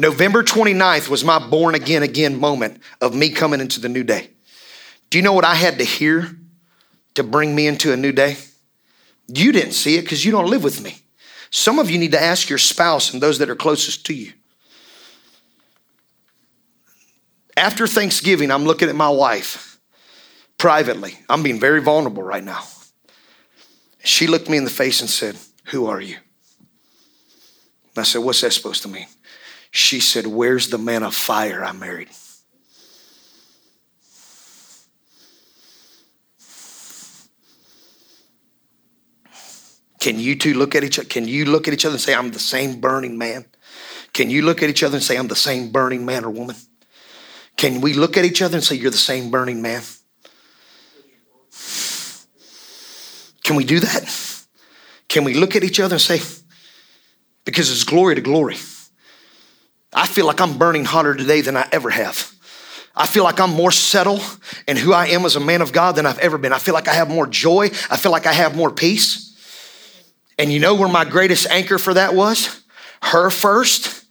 [0.00, 4.30] November 29th was my born again again moment of me coming into the new day.
[5.10, 6.34] Do you know what I had to hear
[7.16, 8.38] to bring me into a new day?
[9.28, 10.96] You didn't see it because you don't live with me.
[11.50, 14.32] Some of you need to ask your spouse and those that are closest to you.
[17.54, 19.78] After Thanksgiving, I'm looking at my wife
[20.56, 21.18] privately.
[21.28, 22.62] I'm being very vulnerable right now.
[24.02, 26.16] She looked me in the face and said, Who are you?
[27.94, 29.06] And I said, What's that supposed to mean?
[29.70, 32.08] She said, Where's the man of fire I married?
[40.00, 41.08] Can you two look at each other?
[41.08, 43.44] Can you look at each other and say, I'm the same burning man?
[44.12, 46.56] Can you look at each other and say, I'm the same burning man or woman?
[47.56, 49.82] Can we look at each other and say, You're the same burning man?
[53.44, 54.44] Can we do that?
[55.08, 56.20] Can we look at each other and say,
[57.44, 58.56] Because it's glory to glory.
[59.92, 62.32] I feel like I'm burning hotter today than I ever have.
[62.94, 64.22] I feel like I'm more settled
[64.66, 66.52] in who I am as a man of God than I've ever been.
[66.52, 67.66] I feel like I have more joy.
[67.90, 69.26] I feel like I have more peace.
[70.38, 72.62] And you know where my greatest anchor for that was?
[73.02, 74.04] Her first.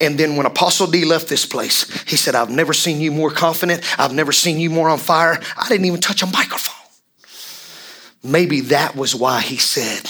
[0.00, 3.30] And then when Apostle D left this place, he said, I've never seen you more
[3.30, 3.82] confident.
[3.98, 5.40] I've never seen you more on fire.
[5.56, 6.74] I didn't even touch a microphone.
[8.22, 10.08] Maybe that was why he said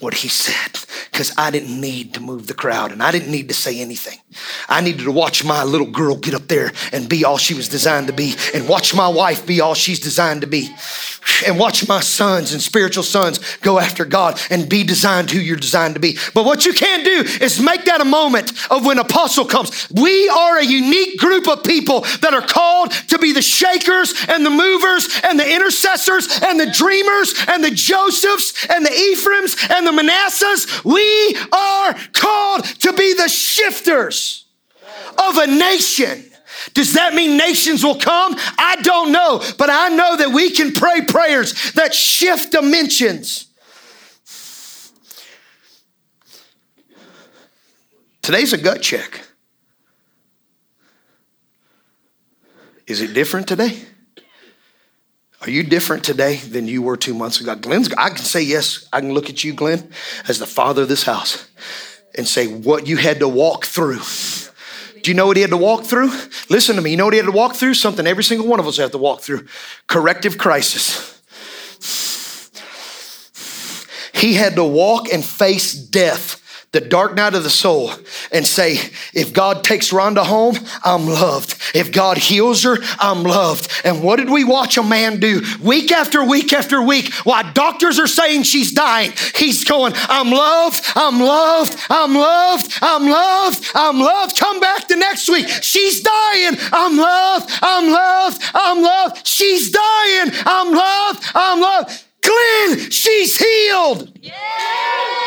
[0.00, 0.78] what he said
[1.14, 4.18] because I didn't need to move the crowd and I didn't need to say anything.
[4.68, 7.68] I needed to watch my little girl get up there and be all she was
[7.68, 10.74] designed to be, and watch my wife be all she's designed to be,
[11.46, 15.56] and watch my sons and spiritual sons go after God and be designed who you're
[15.56, 16.18] designed to be.
[16.34, 19.88] But what you can't do is make that a moment of when apostle comes.
[19.90, 24.44] We are a unique group of people that are called to be the shakers and
[24.44, 29.86] the movers and the intercessors and the dreamers and the Josephs and the Ephraims and
[29.86, 30.84] the Manassehs.
[30.84, 34.46] We we are called to be the shifters
[35.18, 36.24] of a nation.
[36.72, 38.34] Does that mean nations will come?
[38.58, 43.46] I don't know, but I know that we can pray prayers that shift dimensions.
[48.22, 49.20] Today's a gut check.
[52.86, 53.82] Is it different today?
[55.44, 57.54] Are you different today than you were two months ago?
[57.54, 58.88] Glenn's, I can say yes.
[58.92, 59.90] I can look at you, Glenn,
[60.26, 61.46] as the father of this house
[62.16, 64.00] and say what you had to walk through.
[65.02, 66.10] Do you know what he had to walk through?
[66.48, 66.92] Listen to me.
[66.92, 67.74] You know what he had to walk through?
[67.74, 69.46] Something every single one of us have to walk through
[69.86, 71.10] corrective crisis.
[74.14, 76.40] He had to walk and face death
[76.74, 77.92] the dark night of the soul
[78.32, 78.74] and say,
[79.14, 81.54] if God takes Rhonda home, I'm loved.
[81.72, 83.70] If God heals her, I'm loved.
[83.84, 88.00] And what did we watch a man do week after week after week while doctors
[88.00, 89.12] are saying she's dying?
[89.36, 94.36] He's going, I'm loved, I'm loved, I'm loved, I'm loved, I'm loved.
[94.36, 95.46] Come back the next week.
[95.48, 96.56] She's dying.
[96.72, 99.24] I'm loved, I'm loved, I'm loved.
[99.24, 100.32] She's dying.
[100.44, 102.04] I'm loved, I'm loved.
[102.20, 104.10] Glenn, she's healed.
[104.20, 105.23] Yeah.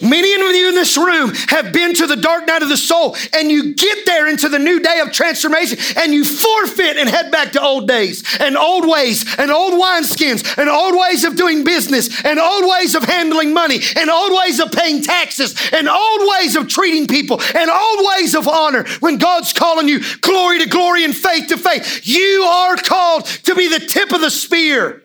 [0.00, 3.16] Many of you in this room have been to the dark night of the soul,
[3.32, 7.30] and you get there into the new day of transformation, and you forfeit and head
[7.30, 11.64] back to old days and old ways and old wineskins and old ways of doing
[11.64, 16.20] business and old ways of handling money and old ways of paying taxes and old
[16.38, 18.84] ways of treating people and old ways of honor.
[19.00, 23.54] When God's calling you glory to glory and faith to faith, you are called to
[23.54, 24.99] be the tip of the spear.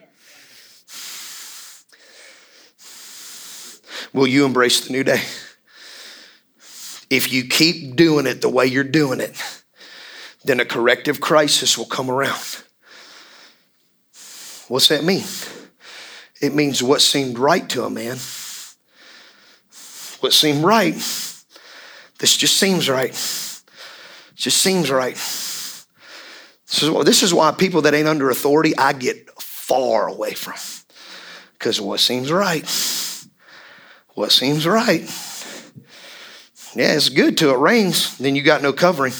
[4.16, 5.20] Will you embrace the new day?
[7.10, 9.36] If you keep doing it the way you're doing it,
[10.42, 12.62] then a corrective crisis will come around.
[14.68, 15.24] What's that mean?
[16.40, 18.16] It means what seemed right to a man,
[20.20, 20.94] what seemed right,
[22.18, 23.10] this just seems right.
[23.10, 25.14] It just seems right.
[25.14, 30.54] This is, this is why people that ain't under authority, I get far away from
[31.52, 32.66] because what seems right
[34.16, 35.02] what seems right.
[36.74, 39.12] Yeah, it's good till it rains, then you got no covering.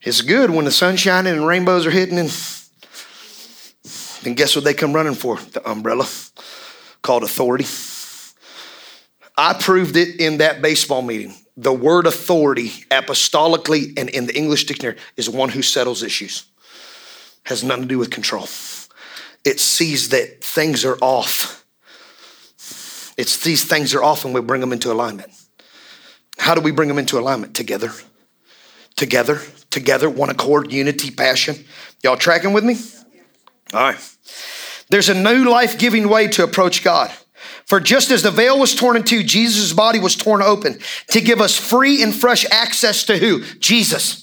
[0.00, 2.30] It's good when the sun's shining and rainbows are hitting, and
[4.22, 5.36] then guess what they come running for?
[5.36, 6.08] The umbrella
[7.02, 7.66] called authority.
[9.36, 11.34] I proved it in that baseball meeting.
[11.56, 16.44] The word authority, apostolically and in the English dictionary, is one who settles issues.
[17.44, 18.46] Has nothing to do with control.
[19.44, 21.61] It sees that things are off
[23.22, 25.30] it's these things are often we bring them into alignment.
[26.38, 27.54] How do we bring them into alignment?
[27.54, 27.92] Together.
[28.96, 29.40] Together.
[29.70, 30.10] Together.
[30.10, 31.64] One accord, unity, passion.
[32.02, 32.80] Y'all tracking with me?
[33.72, 34.16] All right.
[34.90, 37.12] There's a new life giving way to approach God.
[37.66, 41.20] For just as the veil was torn in two, Jesus' body was torn open to
[41.20, 43.44] give us free and fresh access to who?
[43.60, 44.21] Jesus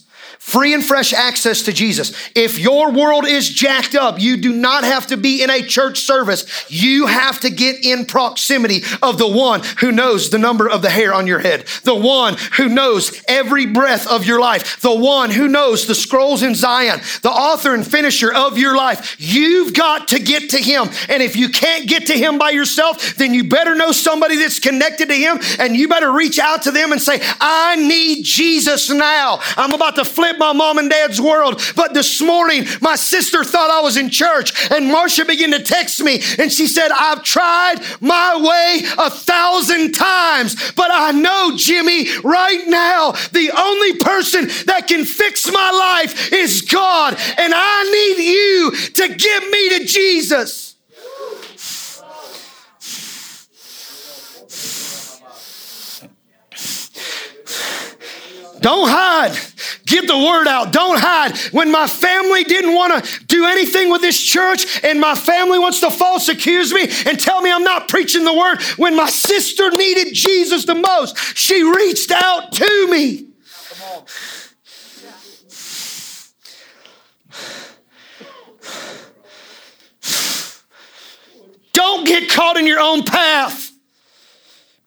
[0.50, 2.12] free and fresh access to Jesus.
[2.36, 6.00] If your world is jacked up, you do not have to be in a church
[6.00, 6.66] service.
[6.70, 10.90] You have to get in proximity of the one who knows the number of the
[10.90, 15.30] hair on your head, the one who knows every breath of your life, the one
[15.30, 19.16] who knows the scrolls in Zion, the author and finisher of your life.
[19.20, 20.90] You've got to get to him.
[21.10, 24.60] And if you can't get to him by yourself, then you better know somebody that's
[24.60, 28.90] connected to him and you better reach out to them and say, I need Jesus
[28.90, 29.40] now.
[29.56, 31.62] I'm about to flip my mom and dad's world.
[31.76, 36.02] But this morning, my sister thought I was in church and Marcia began to text
[36.02, 42.08] me and she said, I've tried my way a thousand times, but I know, Jimmy,
[42.24, 47.16] right now, the only person that can fix my life is God.
[47.38, 50.69] And I need you to get me to Jesus.
[58.62, 59.38] Don't hide.
[59.86, 60.72] Get the word out.
[60.72, 61.38] Don't hide.
[61.52, 65.80] When my family didn't want to do anything with this church and my family wants
[65.82, 69.72] to false accuse me and tell me I'm not preaching the word, when my sister
[69.72, 73.26] needed Jesus the most, she reached out to me.
[81.74, 83.72] Don't get caught in your own path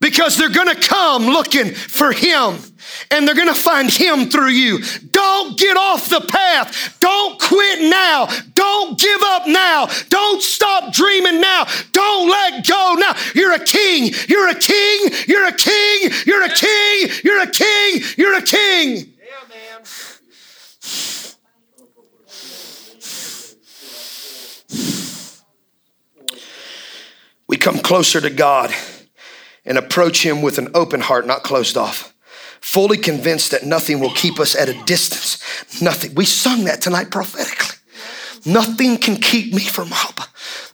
[0.00, 2.58] because they're going to come looking for him
[3.10, 4.80] and they're gonna find Him through you.
[5.10, 6.98] Don't get off the path.
[7.00, 8.28] Don't quit now.
[8.54, 9.88] Don't give up now.
[10.08, 11.66] Don't stop dreaming now.
[11.92, 13.14] Don't let go now.
[13.34, 14.12] You're a king.
[14.28, 15.10] You're a king.
[15.26, 16.10] You're a king.
[16.26, 17.08] You're a king.
[17.24, 18.02] You're a king.
[18.16, 19.08] You're a king.
[27.48, 28.74] We come closer to God
[29.66, 32.11] and approach Him with an open heart, not closed off
[32.62, 35.82] fully convinced that nothing will keep us at a distance.
[35.82, 36.14] Nothing.
[36.14, 37.76] We sung that tonight prophetically.
[38.44, 40.24] Nothing can keep me from Abba.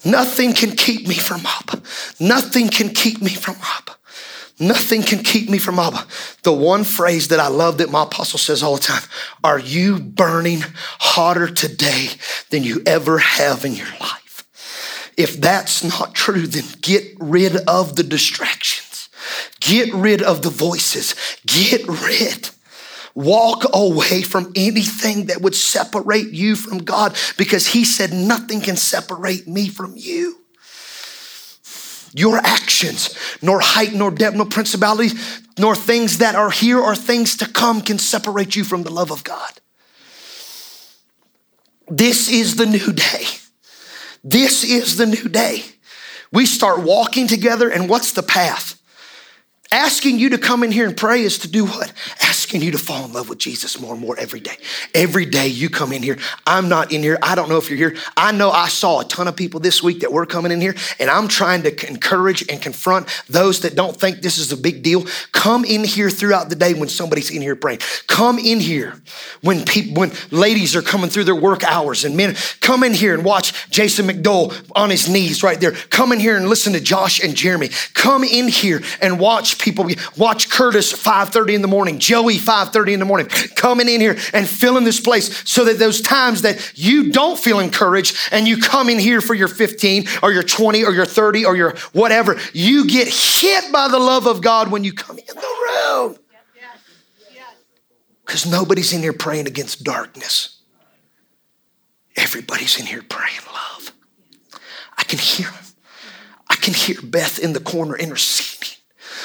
[0.05, 1.83] Nothing can keep me from Abba.
[2.21, 3.97] Nothing can keep me from Abba.
[4.61, 6.07] Nothing can keep me from Abba.
[6.43, 9.03] The one phrase that I love that my apostle says all the time
[9.45, 10.61] Are you burning
[10.99, 12.09] hotter today
[12.51, 14.47] than you ever have in your life?
[15.17, 18.88] If that's not true, then get rid of the distraction.
[19.61, 21.15] Get rid of the voices.
[21.47, 22.51] Get rid.
[23.15, 28.77] Walk away from anything that would separate you from God because He said, Nothing can
[28.77, 30.39] separate me from you.
[32.15, 37.37] Your actions, nor height, nor depth, nor principalities, nor things that are here or things
[37.39, 39.61] to come can separate you from the love of God.
[41.89, 43.25] This is the new day.
[44.23, 45.65] This is the new day.
[46.33, 48.78] We start walking together, and what's the path?
[49.71, 51.93] Asking you to come in here and pray is to do what?
[52.23, 54.57] Asking you to fall in love with Jesus more and more every day.
[54.95, 56.17] Every day you come in here.
[56.47, 57.19] I'm not in here.
[57.23, 57.95] I don't know if you're here.
[58.17, 60.75] I know I saw a ton of people this week that were coming in here,
[60.99, 64.83] and I'm trying to encourage and confront those that don't think this is a big
[64.83, 65.05] deal.
[65.33, 67.81] Come in here throughout the day when somebody's in here praying.
[68.07, 69.03] Come in here
[69.43, 73.13] when people, when ladies are coming through their work hours, and men come in here
[73.13, 75.73] and watch Jason McDowell on his knees right there.
[75.73, 77.69] Come in here and listen to Josh and Jeremy.
[77.93, 79.89] Come in here and watch people.
[80.17, 84.49] Watch Curtis 5:30 in the morning, Joey 5:30 in the morning, coming in here and
[84.49, 88.89] filling this place so that those times that you don't feel encouraged and you come
[88.89, 92.87] in here for your 15 or your 20 or your 30 or your whatever, you
[92.87, 95.57] get hit by the love of God when you come in the
[95.87, 96.17] room.
[98.25, 100.59] Because nobody's in here praying against darkness.
[102.15, 103.93] Everybody's in here praying love.
[104.99, 105.49] I can hear.
[106.51, 108.58] I can hear Beth in the corner interceding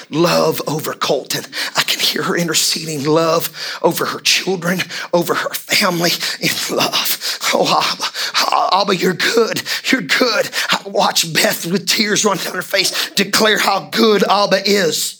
[0.09, 1.43] love over Colton.
[1.75, 4.79] I can hear her interceding love over her children,
[5.13, 7.39] over her family in love.
[7.53, 9.61] Oh, Abba, Abba, you're good.
[9.91, 10.49] You're good.
[10.71, 15.19] I watch Beth with tears run down her face declare how good Abba is.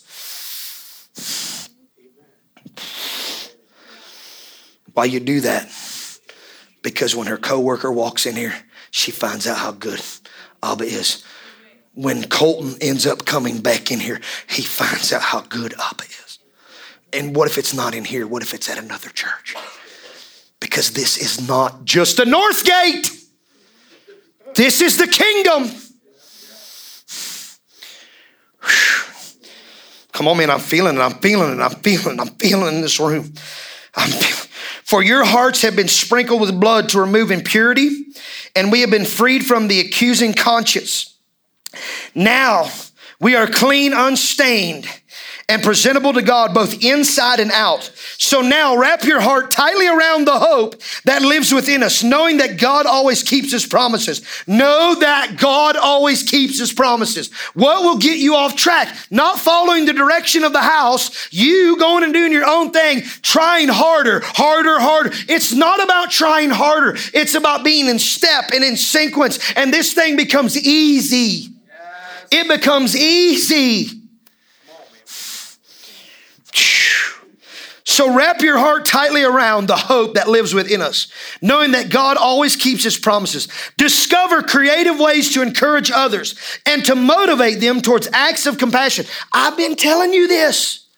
[4.92, 5.68] Why you do that?
[6.82, 8.54] Because when her coworker walks in here,
[8.90, 10.00] she finds out how good
[10.62, 11.24] Abba is
[11.94, 16.38] when Colton ends up coming back in here, he finds out how good Abba is.
[17.12, 18.26] And what if it's not in here?
[18.26, 19.54] What if it's at another church?
[20.60, 23.10] Because this is not just a North Gate.
[24.54, 25.70] This is the kingdom.
[30.12, 30.50] Come on, man.
[30.50, 31.00] I'm feeling it.
[31.00, 31.60] I'm feeling it.
[31.60, 32.20] I'm feeling it.
[32.20, 33.32] I'm feeling in this room.
[33.94, 34.44] I'm feeling
[34.84, 38.04] For your hearts have been sprinkled with blood to remove impurity,
[38.54, 41.13] and we have been freed from the accusing conscience.
[42.14, 42.70] Now
[43.20, 44.86] we are clean, unstained,
[45.48, 47.90] and presentable to God both inside and out.
[48.18, 52.58] So now wrap your heart tightly around the hope that lives within us, knowing that
[52.58, 54.22] God always keeps his promises.
[54.46, 57.32] Know that God always keeps his promises.
[57.54, 58.96] What will get you off track?
[59.10, 63.68] Not following the direction of the house, you going and doing your own thing, trying
[63.68, 65.10] harder, harder, harder.
[65.28, 66.96] It's not about trying harder.
[67.12, 69.38] It's about being in step and in sequence.
[69.56, 71.53] And this thing becomes easy.
[72.30, 74.00] It becomes easy.
[77.86, 82.16] So wrap your heart tightly around the hope that lives within us, knowing that God
[82.16, 83.46] always keeps his promises.
[83.76, 86.34] Discover creative ways to encourage others
[86.66, 89.06] and to motivate them towards acts of compassion.
[89.32, 90.88] I've been telling you this.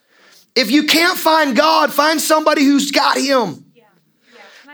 [0.55, 3.67] If you can't find God, find somebody who's got him.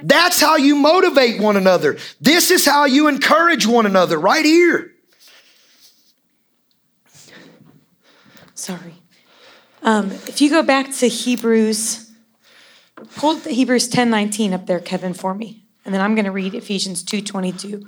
[0.04, 1.98] That's how you motivate one another.
[2.20, 4.91] This is how you encourage one another right here.
[8.62, 8.94] Sorry.
[9.82, 12.12] Um, if you go back to Hebrews
[13.16, 15.64] Pull Hebrews 10 19 up there, Kevin, for me.
[15.84, 17.84] And then I'm going to read Ephesians 2 22.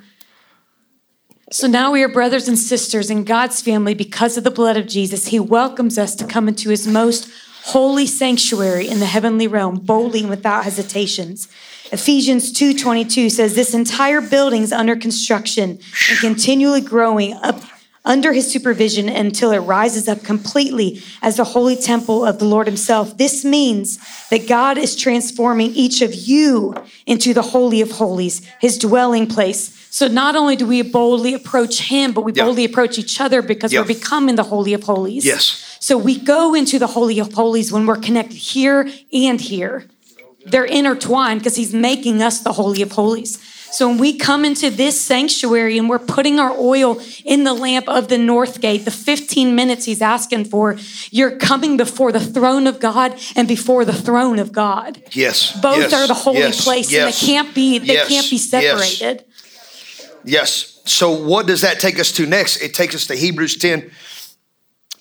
[1.53, 4.89] So now we are brothers and sisters in God's family because of the blood of
[4.89, 5.29] Jesus.
[5.29, 7.31] He welcomes us to come into his most
[7.67, 11.47] holy sanctuary in the heavenly realm boldly and without hesitations.
[11.93, 15.79] Ephesians 2:22 says this entire building is under construction
[16.11, 17.63] and continually growing up
[18.05, 22.67] under his supervision until it rises up completely as the holy temple of the Lord
[22.67, 23.17] himself.
[23.17, 23.99] This means
[24.29, 26.75] that God is transforming each of you
[27.07, 29.89] into the holy of holies, his dwelling place.
[29.91, 32.45] So not only do we boldly approach him, but we yeah.
[32.45, 33.81] boldly approach each other because yeah.
[33.81, 35.25] we're becoming the holy of holies.
[35.25, 35.79] Yes.
[35.81, 39.87] So we go into the holy of holies when we're connected here and here.
[40.47, 43.39] They're intertwined because he's making us the holy of holies.
[43.75, 47.89] So when we come into this sanctuary and we're putting our oil in the lamp
[47.89, 50.77] of the north gate, the 15 minutes he's asking for,
[51.11, 55.03] you're coming before the throne of God and before the throne of God.
[55.11, 55.61] Yes.
[55.61, 58.39] Both yes, are the holy yes, place yes, and they can't be they can't be
[58.39, 59.25] separated.
[60.23, 60.81] Yes.
[60.85, 62.63] So what does that take us to next?
[62.63, 63.91] It takes us to Hebrews 10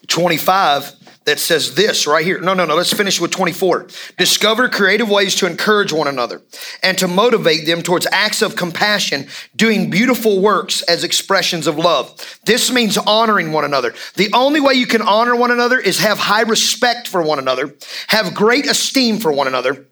[0.07, 2.39] 25 that says this right here.
[2.39, 2.75] No, no, no.
[2.75, 3.87] Let's finish with 24.
[4.17, 6.41] Discover creative ways to encourage one another
[6.81, 12.39] and to motivate them towards acts of compassion, doing beautiful works as expressions of love.
[12.45, 13.93] This means honoring one another.
[14.15, 17.75] The only way you can honor one another is have high respect for one another,
[18.07, 19.87] have great esteem for one another.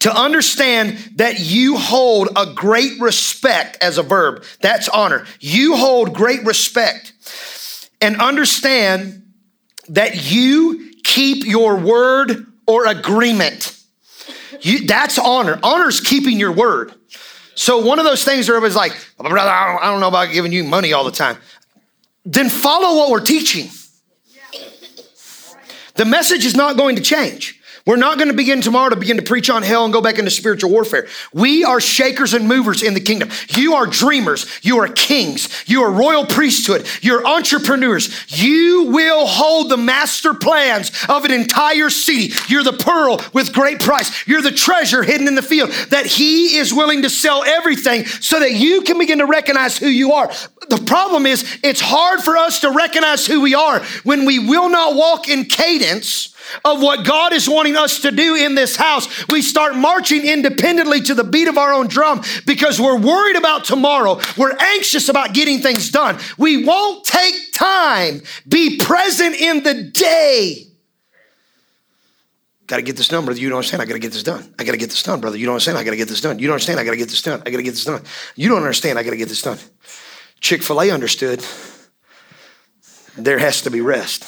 [0.00, 5.26] To understand that you hold a great respect as a verb, that's honor.
[5.40, 7.12] You hold great respect
[8.00, 9.27] and understand
[9.90, 13.74] that you keep your word or agreement.
[14.60, 15.58] You, that's honor.
[15.62, 16.92] Honor is keeping your word.
[17.54, 20.32] So one of those things where everybody's like, brother, I don't, I don't know about
[20.32, 21.36] giving you money all the time.
[22.24, 23.68] Then follow what we're teaching.
[25.94, 27.57] The message is not going to change.
[27.88, 30.18] We're not going to begin tomorrow to begin to preach on hell and go back
[30.18, 31.06] into spiritual warfare.
[31.32, 33.30] We are shakers and movers in the kingdom.
[33.56, 34.44] You are dreamers.
[34.60, 35.48] You are kings.
[35.66, 36.86] You are royal priesthood.
[37.00, 38.10] You're entrepreneurs.
[38.28, 42.34] You will hold the master plans of an entire city.
[42.48, 44.28] You're the pearl with great price.
[44.28, 48.38] You're the treasure hidden in the field that he is willing to sell everything so
[48.38, 50.30] that you can begin to recognize who you are.
[50.68, 54.68] The problem is it's hard for us to recognize who we are when we will
[54.68, 56.34] not walk in cadence
[56.64, 61.00] of what God is wanting us to do in this house, we start marching independently
[61.02, 64.20] to the beat of our own drum because we're worried about tomorrow.
[64.36, 66.18] We're anxious about getting things done.
[66.36, 68.22] We won't take time.
[68.46, 70.64] Be present in the day.
[72.66, 73.40] Got to get this done, brother.
[73.40, 73.80] You don't understand.
[73.80, 74.54] I got to get this done.
[74.58, 75.38] I got to get this done, brother.
[75.38, 75.78] You don't understand.
[75.78, 76.38] I got to get this done.
[76.38, 76.78] You don't understand.
[76.78, 77.42] I got to get this done.
[77.46, 78.02] I got to get this done.
[78.36, 78.98] You don't understand.
[78.98, 79.58] I got to get this done.
[80.40, 81.42] Chick fil A understood.
[83.16, 84.26] There has to be rest.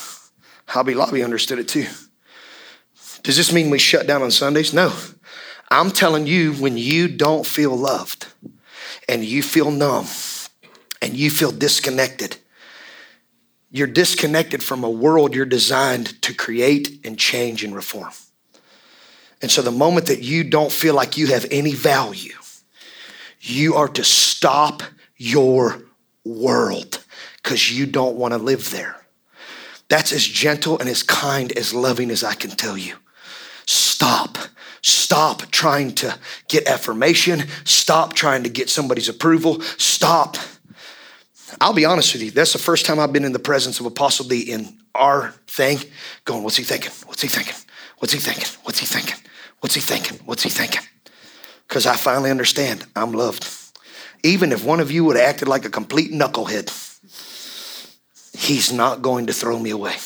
[0.66, 1.87] Hobby Lobby understood it too.
[3.23, 4.73] Does this mean we shut down on Sundays?
[4.73, 4.93] No.
[5.71, 8.27] I'm telling you, when you don't feel loved
[9.09, 10.07] and you feel numb
[11.01, 12.37] and you feel disconnected,
[13.71, 18.11] you're disconnected from a world you're designed to create and change and reform.
[19.43, 22.35] And so the moment that you don't feel like you have any value,
[23.41, 24.83] you are to stop
[25.16, 25.83] your
[26.25, 27.03] world
[27.43, 28.97] because you don't want to live there.
[29.89, 32.95] That's as gentle and as kind, as loving as I can tell you.
[34.01, 34.39] Stop.
[34.81, 37.43] Stop trying to get affirmation.
[37.65, 39.61] Stop trying to get somebody's approval.
[39.77, 40.39] Stop.
[41.61, 43.85] I'll be honest with you, that's the first time I've been in the presence of
[43.85, 45.81] Apostle D in our thing,
[46.25, 46.93] going, What's he thinking?
[47.05, 47.53] What's he thinking?
[47.99, 48.49] What's he thinking?
[48.63, 49.21] What's he thinking?
[49.59, 50.19] What's he thinking?
[50.25, 50.83] What's he thinking?
[51.69, 53.47] Because I finally understand I'm loved.
[54.23, 56.73] Even if one of you would have acted like a complete knucklehead,
[58.35, 59.97] he's not going to throw me away.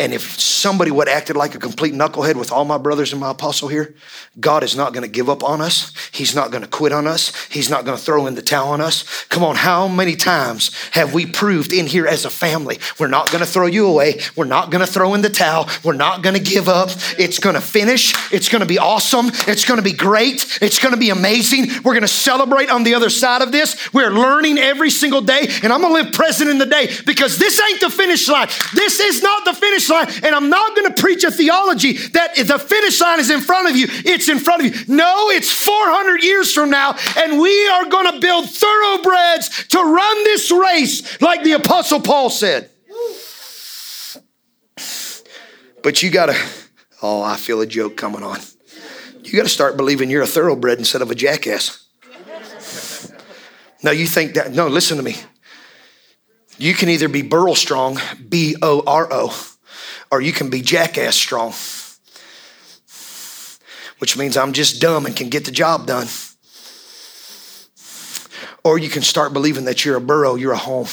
[0.00, 3.30] And if somebody would acted like a complete knucklehead with all my brothers and my
[3.30, 3.94] apostle here,
[4.40, 5.92] God is not going to give up on us.
[6.10, 7.32] He's not going to quit on us.
[7.46, 9.24] He's not going to throw in the towel on us.
[9.26, 12.80] Come on, how many times have we proved in here as a family?
[12.98, 14.20] We're not going to throw you away.
[14.34, 15.68] We're not going to throw in the towel.
[15.84, 16.90] We're not going to give up.
[17.16, 18.14] It's going to finish.
[18.32, 19.26] It's going to be awesome.
[19.46, 20.58] It's going to be great.
[20.60, 21.68] It's going to be amazing.
[21.84, 23.92] We're going to celebrate on the other side of this.
[23.92, 27.38] We're learning every single day, and I'm going to live present in the day because
[27.38, 28.48] this ain't the finish line.
[28.74, 32.34] This is not the finish line, and I'm not going to preach a theology that
[32.36, 33.86] the finish line is in front of you.
[33.88, 34.94] It's in front of you.
[34.94, 40.24] No, it's 400 years from now, and we are going to build thoroughbreds to run
[40.24, 42.70] this race, like the Apostle Paul said.
[45.82, 46.36] But you got to,
[47.02, 48.40] oh, I feel a joke coming on.
[49.22, 51.84] You got to start believing you're a thoroughbred instead of a jackass.
[53.82, 55.16] No, you think that, no, listen to me.
[56.56, 57.98] You can either be Burl strong,
[58.28, 59.53] B O R O,
[60.10, 61.52] or you can be jackass strong,
[63.98, 66.08] which means I'm just dumb and can get the job done.
[68.62, 70.86] Or you can start believing that you're a burrow, you're a home.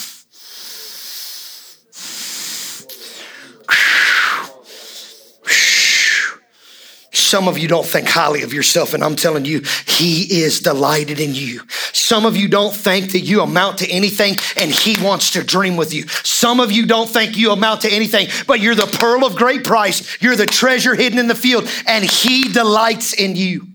[7.31, 11.21] Some of you don't think highly of yourself, and I'm telling you, He is delighted
[11.21, 11.61] in you.
[11.93, 15.77] Some of you don't think that you amount to anything, and He wants to dream
[15.77, 16.09] with you.
[16.09, 19.63] Some of you don't think you amount to anything, but you're the pearl of great
[19.63, 20.21] price.
[20.21, 23.65] You're the treasure hidden in the field, and He delights in you.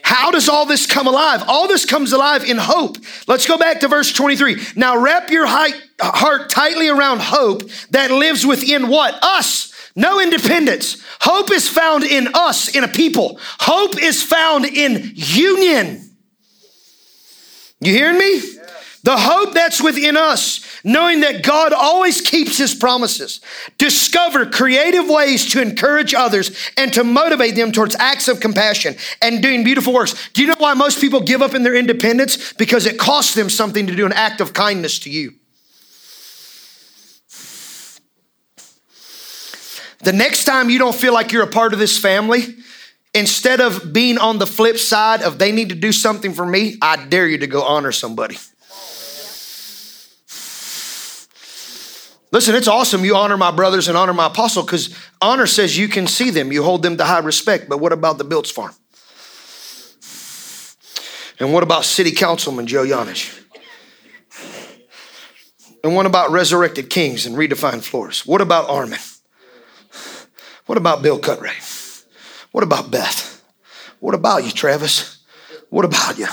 [0.00, 1.44] How does all this come alive?
[1.48, 2.96] All this comes alive in hope.
[3.26, 4.56] Let's go back to verse 23.
[4.74, 9.22] Now wrap your heart tightly around hope that lives within what?
[9.22, 9.69] Us.
[9.96, 11.02] No independence.
[11.20, 13.38] Hope is found in us, in a people.
[13.58, 16.10] Hope is found in union.
[17.80, 18.40] You hearing me?
[19.02, 23.40] The hope that's within us, knowing that God always keeps his promises.
[23.78, 29.42] Discover creative ways to encourage others and to motivate them towards acts of compassion and
[29.42, 30.28] doing beautiful works.
[30.34, 32.52] Do you know why most people give up in their independence?
[32.52, 35.39] Because it costs them something to do an act of kindness to you.
[40.02, 42.56] The next time you don't feel like you're a part of this family,
[43.14, 46.76] instead of being on the flip side of they need to do something for me,
[46.80, 48.38] I dare you to go honor somebody.
[52.32, 55.88] Listen, it's awesome you honor my brothers and honor my apostle because honor says you
[55.88, 57.68] can see them, you hold them to high respect.
[57.68, 58.74] But what about the Biltz farm?
[61.40, 63.36] And what about city councilman Joe Yonich?
[65.82, 68.24] And what about resurrected kings and redefined floors?
[68.26, 68.98] What about Armin?
[70.70, 72.04] What about Bill Cutrey?
[72.52, 73.42] What about Beth?
[73.98, 75.18] What about you, Travis?
[75.68, 76.28] What about you?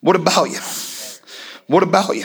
[0.00, 0.58] What about you?
[1.68, 2.24] What about you?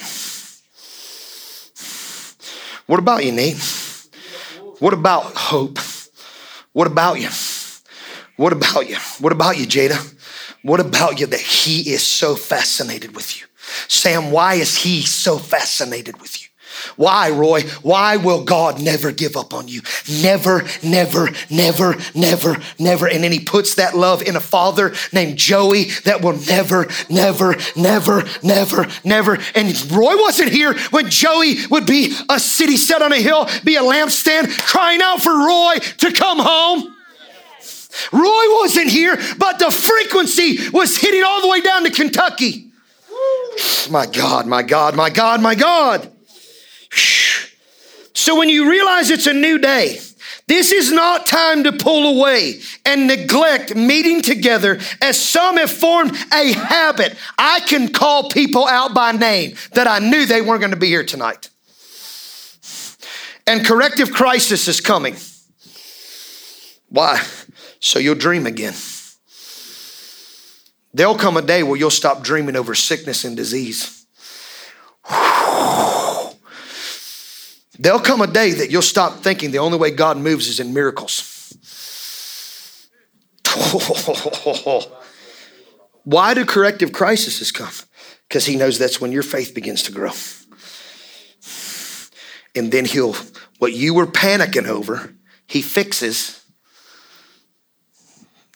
[2.87, 3.61] What about you, Nate?
[4.79, 5.77] What about hope?
[6.73, 7.29] What about you?
[8.35, 8.97] What about you?
[9.19, 9.99] What about you, Jada?
[10.63, 13.45] What about you that he is so fascinated with you?
[13.87, 16.50] Sam, why is he so fascinated with you?
[16.95, 17.63] Why, Roy?
[17.81, 19.81] Why will God never give up on you?
[20.21, 23.07] Never, never, never, never, never.
[23.07, 27.55] And then he puts that love in a father named Joey that will never, never,
[27.75, 29.37] never, never, never.
[29.55, 33.75] And Roy wasn't here when Joey would be a city set on a hill, be
[33.75, 36.95] a lampstand, crying out for Roy to come home.
[38.11, 42.69] Roy wasn't here, but the frequency was hitting all the way down to Kentucky.
[43.89, 46.10] My God, my God, my God, my God.
[46.91, 49.99] So when you realize it's a new day,
[50.47, 56.11] this is not time to pull away and neglect meeting together as some have formed
[56.33, 57.15] a habit.
[57.37, 60.87] I can call people out by name that I knew they weren't going to be
[60.87, 61.49] here tonight.
[63.47, 65.15] And corrective crisis is coming.
[66.89, 67.23] Why?
[67.79, 68.75] So you'll dream again.
[70.93, 74.00] There'll come a day where you'll stop dreaming over sickness and disease.
[77.81, 80.71] There'll come a day that you'll stop thinking the only way God moves is in
[80.71, 81.27] miracles.
[86.03, 87.73] Why do corrective crises come?
[88.27, 90.11] Because he knows that's when your faith begins to grow.
[92.55, 93.15] And then he'll,
[93.57, 95.15] what you were panicking over,
[95.47, 96.45] he fixes.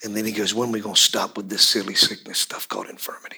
[0.03, 2.67] And then he goes, when are we going to stop with this silly sickness stuff
[2.67, 3.37] called infirmity?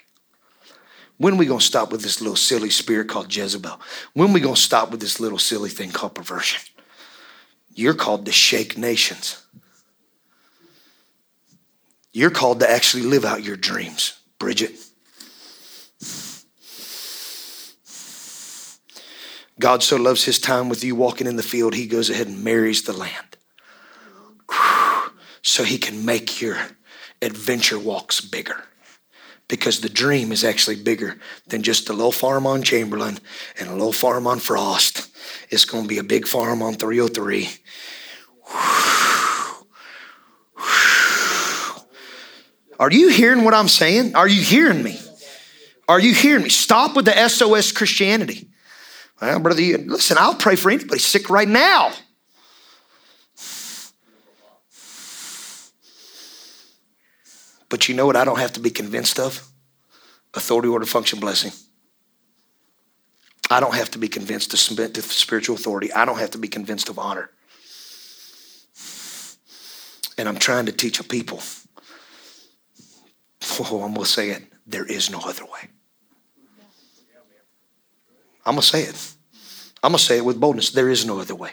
[1.17, 3.79] When are we going to stop with this little silly spirit called Jezebel?
[4.13, 6.61] When are we going to stop with this little silly thing called perversion?
[7.73, 9.43] You're called to shake nations.
[12.13, 14.75] You're called to actually live out your dreams, Bridget.
[19.59, 22.43] God so loves his time with you walking in the field, he goes ahead and
[22.43, 23.37] marries the land.
[25.41, 26.57] So he can make your
[27.21, 28.63] adventure walks bigger.
[29.47, 31.17] Because the dream is actually bigger
[31.47, 33.19] than just a little farm on Chamberlain
[33.59, 35.09] and a little farm on Frost.
[35.49, 37.49] It's going to be a big farm on 303.
[42.79, 44.15] Are you hearing what I'm saying?
[44.15, 44.99] Are you hearing me?
[45.87, 46.49] Are you hearing me?
[46.49, 48.49] Stop with the SOS Christianity.
[49.21, 51.93] Well, brother, listen, I'll pray for anybody sick right now.
[57.69, 59.47] But you know what I don't have to be convinced of?
[60.33, 61.51] Authority, order, function, blessing.
[63.49, 65.91] I don't have to be convinced to submit to spiritual authority.
[65.93, 67.29] I don't have to be convinced of honor.
[70.17, 71.41] And I'm trying to teach a people.
[73.59, 74.43] Oh, I'm going to say it.
[74.65, 75.69] There is no other way.
[78.45, 79.13] I'm going to say it.
[79.83, 80.71] I'm going to say it with boldness.
[80.71, 81.51] There is no other way.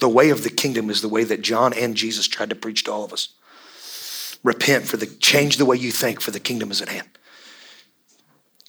[0.00, 2.84] The way of the kingdom is the way that John and Jesus tried to preach
[2.84, 3.34] to all of us.
[4.42, 7.08] Repent for the change the way you think for the kingdom is at hand.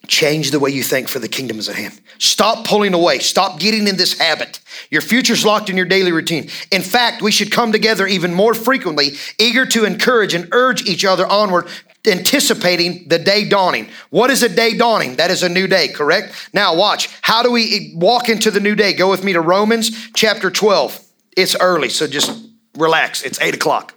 [0.08, 2.00] Change the way you think for the kingdom is at hand.
[2.20, 3.20] Stop pulling away.
[3.20, 4.60] Stop getting in this habit.
[4.92, 6.50] Your future's locked in your daily routine.
[6.72, 11.06] In fact, we should come together even more frequently, eager to encourage and urge each
[11.06, 11.68] other onward,
[12.06, 13.88] anticipating the day dawning.
[14.10, 15.16] What is a day dawning?
[15.16, 16.50] That is a new day, correct?
[16.54, 17.08] Now, watch.
[17.22, 18.92] How do we walk into the new day?
[18.92, 21.00] Go with me to Romans chapter 12.
[21.38, 22.46] It's early, so just
[22.78, 23.24] relax.
[23.24, 23.96] It's 8 o'clock.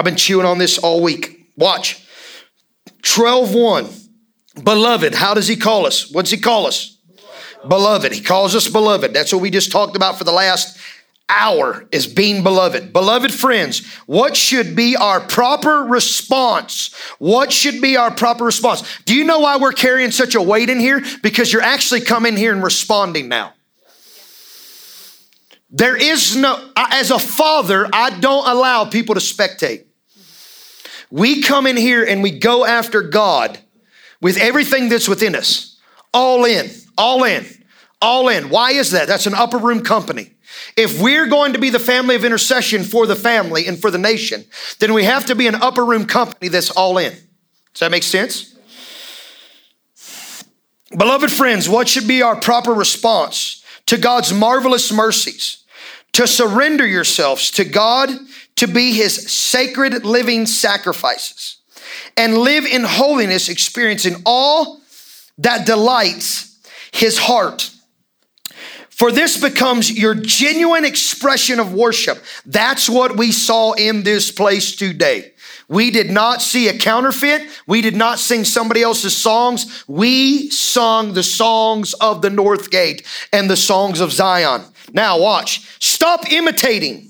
[0.00, 1.52] I've been chewing on this all week.
[1.58, 2.02] Watch.
[3.02, 3.86] 12 1.
[4.64, 6.10] Beloved, how does he call us?
[6.10, 6.96] What's he call us?
[7.68, 8.10] Beloved.
[8.10, 9.12] He calls us beloved.
[9.12, 10.78] That's what we just talked about for the last
[11.28, 12.94] hour is being beloved.
[12.94, 16.94] Beloved friends, what should be our proper response?
[17.18, 18.82] What should be our proper response?
[19.04, 21.04] Do you know why we're carrying such a weight in here?
[21.22, 23.52] Because you're actually coming here and responding now.
[25.68, 29.84] There is no, as a father, I don't allow people to spectate.
[31.10, 33.58] We come in here and we go after God
[34.20, 35.78] with everything that's within us.
[36.12, 37.46] All in, all in,
[38.00, 38.50] all in.
[38.50, 39.08] Why is that?
[39.08, 40.32] That's an upper room company.
[40.76, 43.98] If we're going to be the family of intercession for the family and for the
[43.98, 44.44] nation,
[44.78, 47.12] then we have to be an upper room company that's all in.
[47.12, 48.56] Does that make sense?
[50.96, 55.64] Beloved friends, what should be our proper response to God's marvelous mercies?
[56.14, 58.10] To surrender yourselves to God
[58.56, 61.58] to be his sacred living sacrifices
[62.16, 64.80] and live in holiness, experiencing all
[65.38, 66.58] that delights
[66.92, 67.70] his heart.
[68.90, 72.22] For this becomes your genuine expression of worship.
[72.44, 75.32] That's what we saw in this place today.
[75.68, 77.48] We did not see a counterfeit.
[77.66, 79.84] We did not sing somebody else's songs.
[79.86, 84.64] We sung the songs of the North Gate and the songs of Zion.
[84.92, 85.60] Now, watch.
[85.78, 87.09] Stop imitating.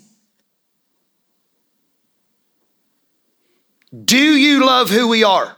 [3.92, 5.56] Do you love who we are?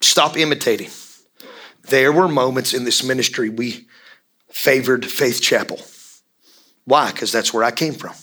[0.00, 0.90] Stop imitating.
[1.88, 3.86] There were moments in this ministry we
[4.50, 5.80] favored Faith Chapel.
[6.84, 7.10] Why?
[7.10, 8.14] Because that's where I came from.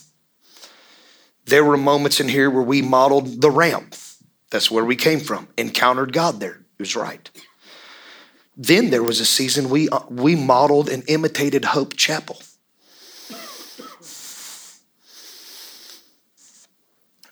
[1.46, 3.94] There were moments in here where we modeled the Ramp.
[4.50, 5.48] That's where we came from.
[5.58, 6.60] Encountered God there.
[6.78, 7.28] It was right.
[8.62, 12.42] Then there was a season we, uh, we modeled and imitated Hope Chapel.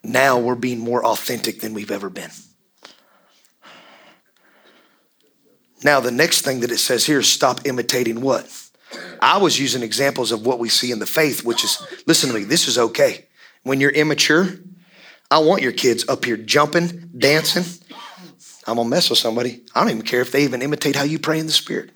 [0.02, 2.30] Now we're being more authentic than we've ever been.
[5.84, 8.50] Now, the next thing that it says here is stop imitating what?
[9.20, 12.34] I was using examples of what we see in the faith, which is listen to
[12.38, 13.26] me, this is okay.
[13.64, 14.48] When you're immature,
[15.30, 17.64] I want your kids up here jumping, dancing,
[18.68, 19.62] I'm gonna mess with somebody.
[19.74, 21.90] I don't even care if they even imitate how you pray in the spirit.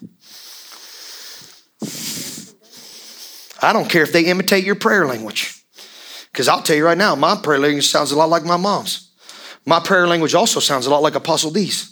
[3.60, 5.62] I don't care if they imitate your prayer language.
[6.32, 9.10] Because I'll tell you right now, my prayer language sounds a lot like my mom's.
[9.66, 11.90] My prayer language also sounds a lot like Apostle D's.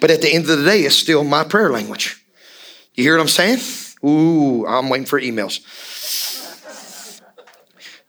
[0.00, 2.24] But at the end of the day, it's still my prayer language.
[2.94, 3.58] You hear what I'm saying?
[4.04, 5.60] Ooh, I'm waiting for emails.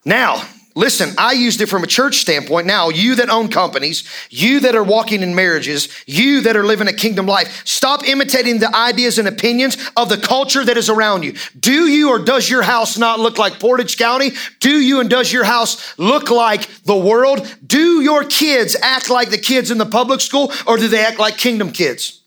[0.05, 0.47] Now,
[0.77, 2.67] Listen, I used it from a church standpoint.
[2.67, 6.87] Now, you that own companies, you that are walking in marriages, you that are living
[6.87, 11.23] a kingdom life, stop imitating the ideas and opinions of the culture that is around
[11.23, 11.33] you.
[11.59, 14.33] Do you or does your house not look like Portage County?
[14.59, 17.51] Do you and does your house look like the world?
[17.65, 21.17] Do your kids act like the kids in the public school or do they act
[21.17, 22.21] like kingdom kids?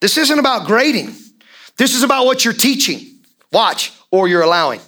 [0.00, 1.14] This isn't about grading.
[1.76, 3.20] This is about what you're teaching.
[3.52, 4.80] Watch, or you're allowing.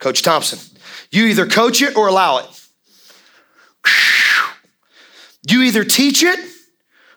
[0.00, 0.58] Coach Thompson.
[1.10, 2.66] You either coach it or allow it.
[5.48, 6.38] You either teach it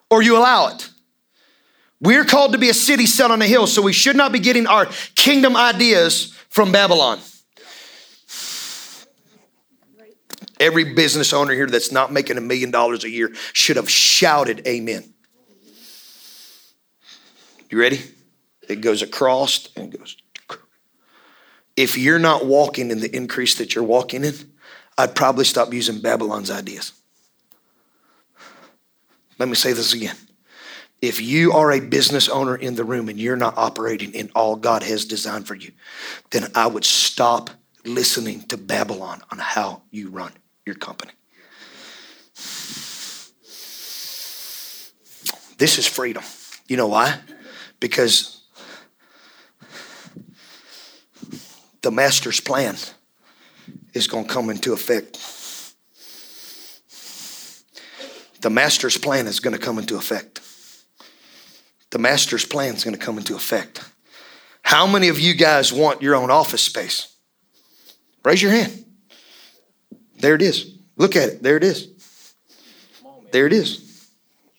[0.10, 0.90] or you allow it.
[2.00, 4.40] We're called to be a city set on a hill, so we should not be
[4.40, 7.20] getting our kingdom ideas from Babylon.
[10.60, 14.66] Every business owner here that's not making a million dollars a year should have shouted
[14.68, 15.14] amen.
[17.70, 18.02] You ready?
[18.68, 20.18] It goes across and goes.
[21.76, 24.36] If you're not walking in the increase that you're walking in,
[24.98, 26.94] I'd probably stop using Babylon's ideas.
[29.40, 30.16] Let me say this again.
[31.02, 34.56] If you are a business owner in the room and you're not operating in all
[34.56, 35.72] God has designed for you,
[36.30, 37.50] then I would stop
[37.84, 40.32] listening to Babylon on how you run
[40.66, 41.14] your company.
[45.58, 46.24] This is freedom.
[46.68, 47.20] You know why?
[47.80, 48.41] Because
[51.82, 52.76] the master's plan
[53.94, 55.18] is going to come into effect.
[58.42, 60.42] The master's plan is going to come into effect.
[61.92, 63.84] The master's plan is going to come into effect.
[64.64, 67.16] How many of you guys want your own office space?
[68.24, 68.86] Raise your hand.
[70.20, 70.78] There it is.
[70.96, 71.44] Look at it.
[71.44, 71.90] There it is.
[73.32, 74.08] There it is.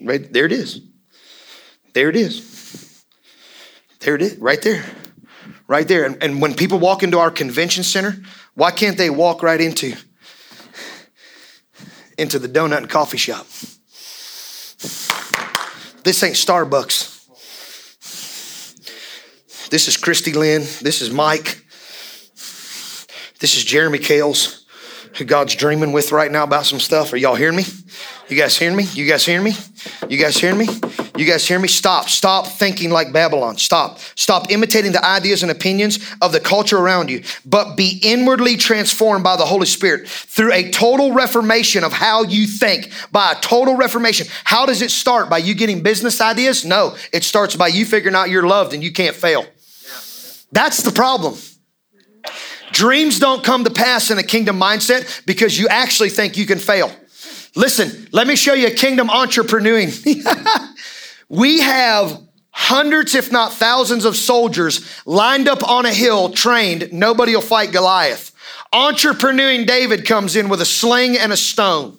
[0.00, 0.80] Right there it is.
[1.92, 3.04] There it is.
[4.00, 4.36] There it is.
[4.38, 4.84] Right there.
[5.68, 6.04] Right there.
[6.04, 8.16] And, and when people walk into our convention center,
[8.54, 9.94] why can't they walk right into
[12.18, 13.46] into the donut and coffee shop?
[16.04, 17.10] This ain't Starbucks.
[19.70, 20.62] This is Christy Lynn.
[20.82, 21.64] This is Mike.
[23.38, 24.62] This is Jeremy Kales
[25.16, 27.12] who God's dreaming with right now about some stuff.
[27.12, 27.64] Are y'all hearing me?
[28.28, 28.84] You guys hearing me?
[28.94, 29.52] You guys hearing me?
[30.08, 30.68] You guys hearing me?
[31.14, 31.68] You guys hear me?
[31.68, 32.08] Stop.
[32.08, 33.58] Stop thinking like Babylon.
[33.58, 33.98] Stop.
[34.14, 39.22] Stop imitating the ideas and opinions of the culture around you, but be inwardly transformed
[39.22, 42.90] by the Holy Spirit through a total reformation of how you think.
[43.10, 44.26] By a total reformation.
[44.44, 45.28] How does it start?
[45.28, 46.64] By you getting business ideas?
[46.64, 46.96] No.
[47.12, 49.44] It starts by you figuring out you're loved and you can't fail.
[50.50, 51.34] That's the problem.
[52.72, 56.58] Dreams don't come to pass in a kingdom mindset because you actually think you can
[56.58, 56.90] fail.
[57.54, 59.92] Listen, let me show you a kingdom entrepreneuring.
[61.32, 66.92] we have hundreds, if not thousands, of soldiers lined up on a hill, trained.
[66.92, 68.32] Nobody will fight Goliath.
[68.70, 71.96] Entrepreneuring David comes in with a sling and a stone.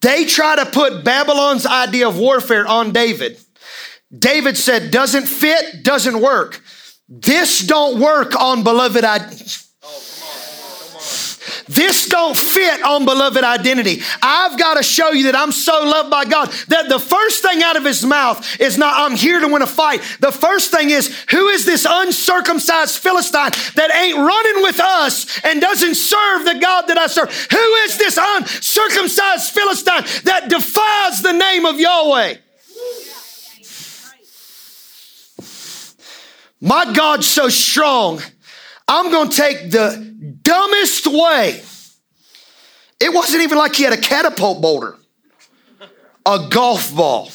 [0.00, 3.38] They try to put Babylon's idea of warfare on David.
[4.16, 6.60] David said, doesn't fit, doesn't work.
[7.08, 9.04] This don't work on beloved.
[9.04, 9.30] I-
[11.68, 14.02] this don't fit on beloved identity.
[14.22, 17.62] I've got to show you that I'm so loved by God that the first thing
[17.62, 20.02] out of his mouth is not, I'm here to win a fight.
[20.20, 25.60] The first thing is, who is this uncircumcised Philistine that ain't running with us and
[25.60, 27.30] doesn't serve the God that I serve?
[27.50, 32.36] Who is this uncircumcised Philistine that defies the name of Yahweh?
[36.60, 38.22] My God's so strong,
[38.88, 40.13] I'm going to take the
[40.44, 41.62] dumbest way.
[43.00, 44.96] It wasn't even like he had a catapult boulder,
[46.24, 47.28] a golf ball.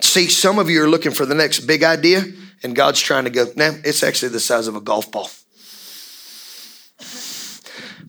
[0.00, 2.22] See, some of you are looking for the next big idea,
[2.62, 5.30] and God's trying to go, nah, it's actually the size of a golf ball.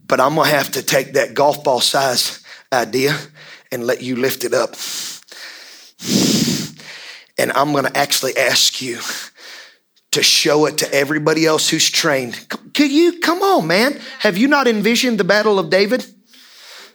[0.05, 3.17] But I'm gonna have to take that golf ball size idea
[3.71, 4.75] and let you lift it up.
[7.37, 8.99] And I'm gonna actually ask you
[10.13, 12.47] to show it to everybody else who's trained.
[12.73, 13.99] Could you come on, man?
[14.19, 16.05] Have you not envisioned the battle of David?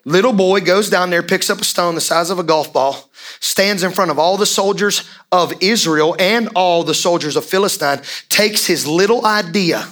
[0.05, 3.11] Little boy goes down there, picks up a stone the size of a golf ball,
[3.41, 8.01] stands in front of all the soldiers of Israel and all the soldiers of Philistine,
[8.29, 9.87] takes his little idea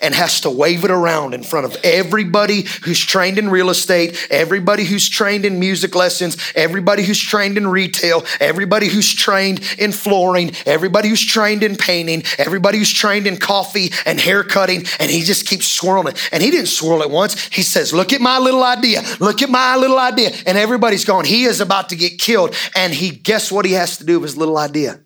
[0.00, 4.26] and has to wave it around in front of everybody who's trained in real estate,
[4.30, 9.92] everybody who's trained in music lessons, everybody who's trained in retail, everybody who's trained in
[9.92, 15.10] flooring, everybody who's trained in painting, everybody who's trained in coffee and hair cutting, and
[15.10, 16.28] he just keeps swirling it.
[16.32, 17.48] And he didn't swirl it once.
[17.48, 19.02] He says, Look at my little idea.
[19.18, 20.30] Look at my little idea.
[20.46, 22.54] And everybody's going, He is about to get killed.
[22.74, 25.00] And he guess what he has to do with his little idea?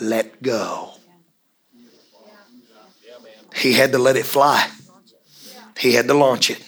[0.00, 0.95] Let go.
[3.56, 4.68] He had to let it fly.
[5.78, 6.62] He had to launch it.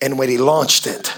[0.00, 1.14] And when he launched it,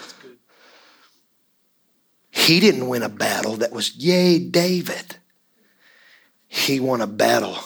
[2.30, 5.16] he didn't win a battle that was, yay, David.
[6.46, 7.58] He won a battle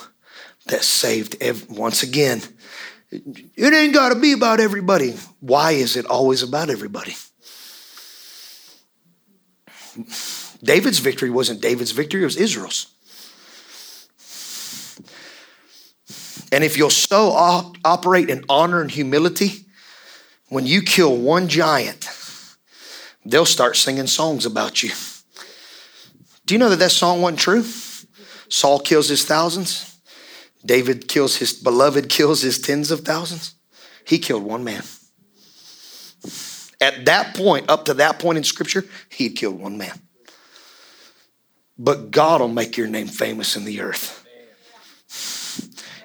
[0.66, 2.40] that saved, every, once again,
[3.10, 5.14] it ain't got to be about everybody.
[5.40, 7.14] Why is it always about everybody?
[10.62, 12.91] David's victory wasn't David's victory, it was Israel's.
[16.52, 19.64] And if you'll so op- operate in honor and humility,
[20.50, 22.06] when you kill one giant,
[23.24, 24.90] they'll start singing songs about you.
[26.44, 27.64] Do you know that that song wasn't true?
[28.50, 29.98] Saul kills his thousands.
[30.64, 33.54] David kills his beloved, kills his tens of thousands.
[34.06, 34.82] He killed one man.
[36.80, 39.98] At that point, up to that point in scripture, he'd killed one man.
[41.78, 44.21] But God will make your name famous in the earth.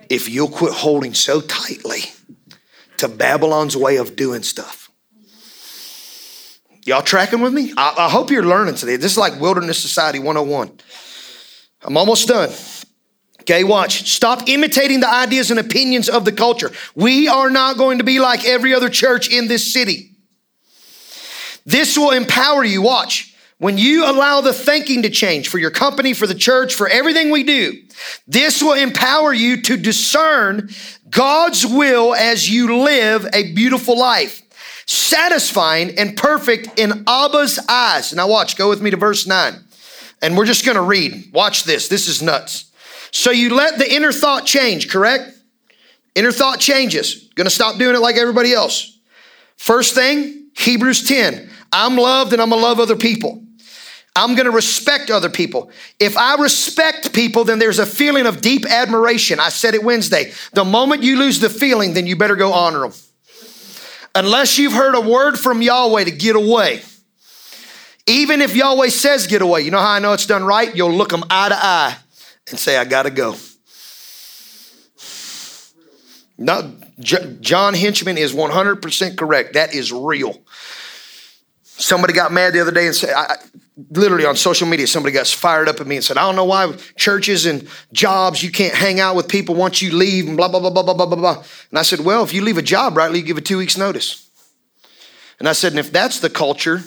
[0.09, 2.01] If you'll quit holding so tightly
[2.97, 4.89] to Babylon's way of doing stuff.
[6.85, 7.73] Y'all tracking with me?
[7.75, 8.95] I, I hope you're learning today.
[8.95, 10.71] This is like Wilderness Society 101.
[11.83, 12.49] I'm almost done.
[13.41, 14.09] Okay, watch.
[14.09, 16.71] Stop imitating the ideas and opinions of the culture.
[16.95, 20.11] We are not going to be like every other church in this city.
[21.65, 22.81] This will empower you.
[22.81, 23.35] Watch.
[23.59, 27.31] When you allow the thinking to change for your company, for the church, for everything
[27.31, 27.81] we do,
[28.27, 30.69] this will empower you to discern
[31.09, 34.43] God's will as you live a beautiful life,
[34.85, 38.13] satisfying and perfect in Abba's eyes.
[38.13, 39.55] Now, watch, go with me to verse 9.
[40.21, 41.31] And we're just gonna read.
[41.33, 41.87] Watch this.
[41.87, 42.71] This is nuts.
[43.11, 45.31] So you let the inner thought change, correct?
[46.13, 47.29] Inner thought changes.
[47.35, 48.99] Gonna stop doing it like everybody else.
[49.55, 51.49] First thing, Hebrews 10.
[51.71, 53.43] I'm loved and I'm gonna love other people.
[54.17, 55.69] I'm gonna respect other people.
[55.99, 59.39] If I respect people, then there's a feeling of deep admiration.
[59.39, 60.31] I said it Wednesday.
[60.53, 62.93] The moment you lose the feeling, then you better go honor them.
[64.15, 66.81] Unless you've heard a word from Yahweh to get away.
[68.07, 70.75] Even if Yahweh says get away, you know how I know it's done right?
[70.75, 71.97] You'll look them eye to eye
[72.49, 73.35] and say, I gotta go.
[76.39, 79.53] No, John Henchman is 100% correct.
[79.53, 80.41] That is real.
[81.63, 83.13] Somebody got mad the other day and said,
[83.91, 86.45] literally on social media, somebody got fired up at me and said, I don't know
[86.45, 90.47] why churches and jobs, you can't hang out with people once you leave and blah,
[90.47, 91.43] blah, blah, blah, blah, blah, blah.
[91.69, 93.77] And I said, well, if you leave a job rightly, you give a two weeks
[93.77, 94.29] notice.
[95.39, 96.81] And I said, and if that's the culture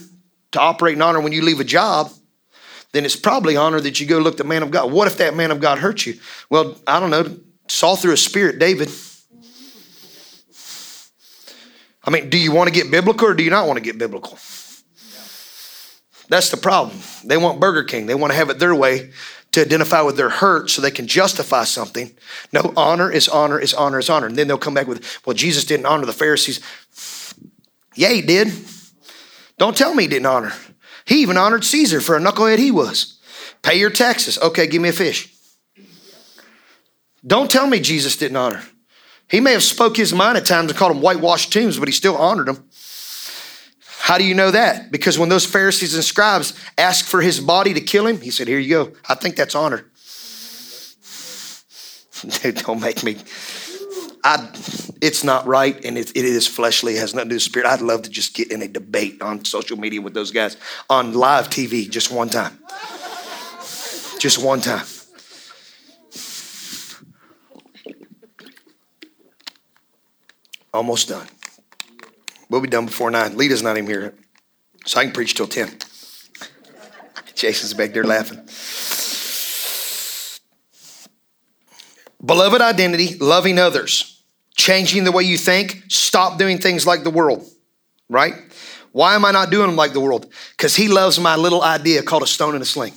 [0.53, 2.11] to operate in honor when you leave a job,
[2.93, 4.91] then it's probably honor that you go look the man of God.
[4.91, 6.19] What if that man of God hurt you?
[6.51, 7.37] Well, I don't know.
[7.69, 8.91] Saul threw a spirit, David.
[12.03, 13.97] I mean, do you want to get biblical or do you not want to get
[13.97, 14.39] biblical?
[16.31, 16.97] That's the problem.
[17.25, 18.07] They want Burger King.
[18.07, 19.11] They want to have it their way
[19.51, 22.13] to identify with their hurt so they can justify something.
[22.53, 24.29] No, honor is honor is honor is honor.
[24.29, 26.61] And then they'll come back with, well, Jesus didn't honor the Pharisees.
[27.97, 28.53] Yeah, he did.
[29.59, 30.53] Don't tell me he didn't honor.
[31.05, 33.19] He even honored Caesar for a knucklehead he was.
[33.63, 34.39] Pay your taxes.
[34.39, 35.35] Okay, give me a fish.
[37.27, 38.63] Don't tell me Jesus didn't honor.
[39.29, 41.93] He may have spoke his mind at times and called them whitewashed tombs, but he
[41.93, 42.70] still honored them.
[44.11, 44.91] How do you know that?
[44.91, 48.49] Because when those Pharisees and scribes asked for his body to kill him, he said,
[48.49, 48.93] Here you go.
[49.09, 49.87] I think that's honor.
[52.43, 53.19] Dude, don't make me.
[54.25, 54.51] I,
[55.01, 57.69] it's not right and it, it is fleshly, it has nothing to do with spirit.
[57.69, 60.57] I'd love to just get in a debate on social media with those guys
[60.91, 62.59] on live TV just one time.
[64.19, 64.87] Just one time.
[70.75, 71.29] Almost done.
[72.51, 73.37] We'll be done before nine.
[73.37, 74.13] Lita's not even here,
[74.85, 75.79] so I can preach till 10.
[77.35, 78.39] Jason's back there laughing.
[82.23, 84.23] Beloved identity, loving others,
[84.57, 87.49] changing the way you think, stop doing things like the world,
[88.11, 88.35] right?
[88.93, 90.31] Why am I not doing them like the world?
[90.51, 92.93] Because he loves my little idea called a stone and a sling.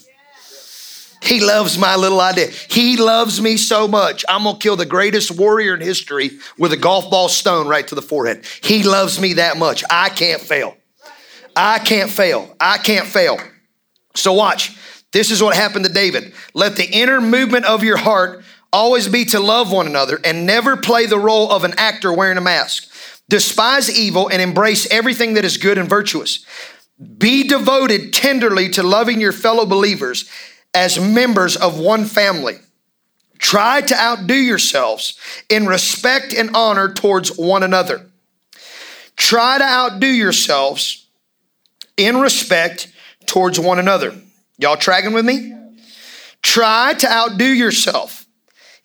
[1.24, 2.48] He loves my little idea.
[2.48, 4.26] He loves me so much.
[4.28, 7.88] I'm going to kill the greatest warrior in history with a golf ball stone right
[7.88, 8.46] to the forehead.
[8.62, 9.84] He loves me that much.
[9.90, 10.76] I can't fail.
[11.56, 12.54] I can't fail.
[12.60, 13.40] I can't fail.
[14.16, 14.78] So, watch.
[15.14, 16.34] This is what happened to David.
[16.54, 18.44] Let the inner movement of your heart
[18.74, 22.38] always be to love one another and never play the role of an actor wearing
[22.38, 22.92] a mask.
[23.30, 26.46] Despise evil and embrace everything that is good and virtuous.
[27.18, 30.30] Be devoted tenderly to loving your fellow believers
[30.74, 32.56] as members of one family.
[33.38, 35.20] Try to outdo yourselves
[35.50, 38.06] in respect and honor towards one another.
[39.16, 41.08] Try to outdo yourselves
[41.98, 42.92] in respect
[43.26, 44.14] towards one another.
[44.58, 45.54] Y'all tracking with me?
[46.42, 48.26] Try to outdo yourself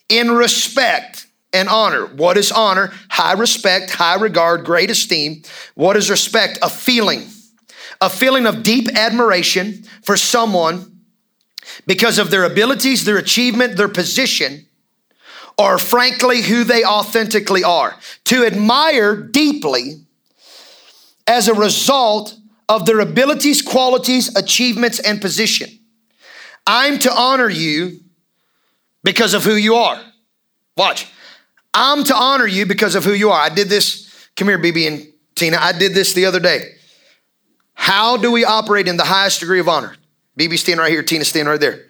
[0.09, 2.05] in respect and honor.
[2.05, 2.91] What is honor?
[3.09, 5.43] High respect, high regard, great esteem.
[5.75, 6.59] What is respect?
[6.61, 7.27] A feeling,
[8.01, 10.98] a feeling of deep admiration for someone
[11.85, 14.65] because of their abilities, their achievement, their position,
[15.57, 17.95] or frankly who they authentically are.
[18.25, 20.01] To admire deeply
[21.27, 22.35] as a result
[22.67, 25.69] of their abilities, qualities, achievements, and position.
[26.65, 27.99] I'm to honor you
[29.03, 30.01] because of who you are.
[30.77, 31.07] Watch.
[31.73, 33.41] I'm to honor you because of who you are.
[33.41, 34.29] I did this.
[34.35, 35.57] Come here, BB and Tina.
[35.59, 36.73] I did this the other day.
[37.73, 39.95] How do we operate in the highest degree of honor?
[40.39, 41.87] BB standing right here, Tina standing right there.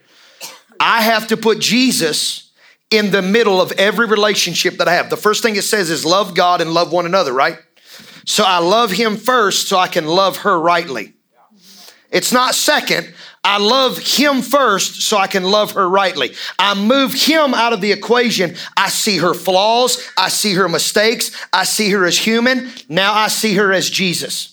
[0.80, 2.52] I have to put Jesus
[2.90, 5.12] in the middle of every relationship that I have.
[5.12, 7.60] The first thing it says is love God and love one another, right?
[8.26, 11.14] So I love him first so I can love her rightly.
[12.10, 13.14] It's not second.
[13.44, 16.34] I love him first so I can love her rightly.
[16.58, 18.56] I move him out of the equation.
[18.76, 20.10] I see her flaws.
[20.18, 21.32] I see her mistakes.
[21.54, 22.72] I see her as human.
[22.90, 24.49] Now I see her as Jesus.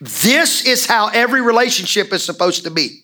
[0.00, 3.02] This is how every relationship is supposed to be.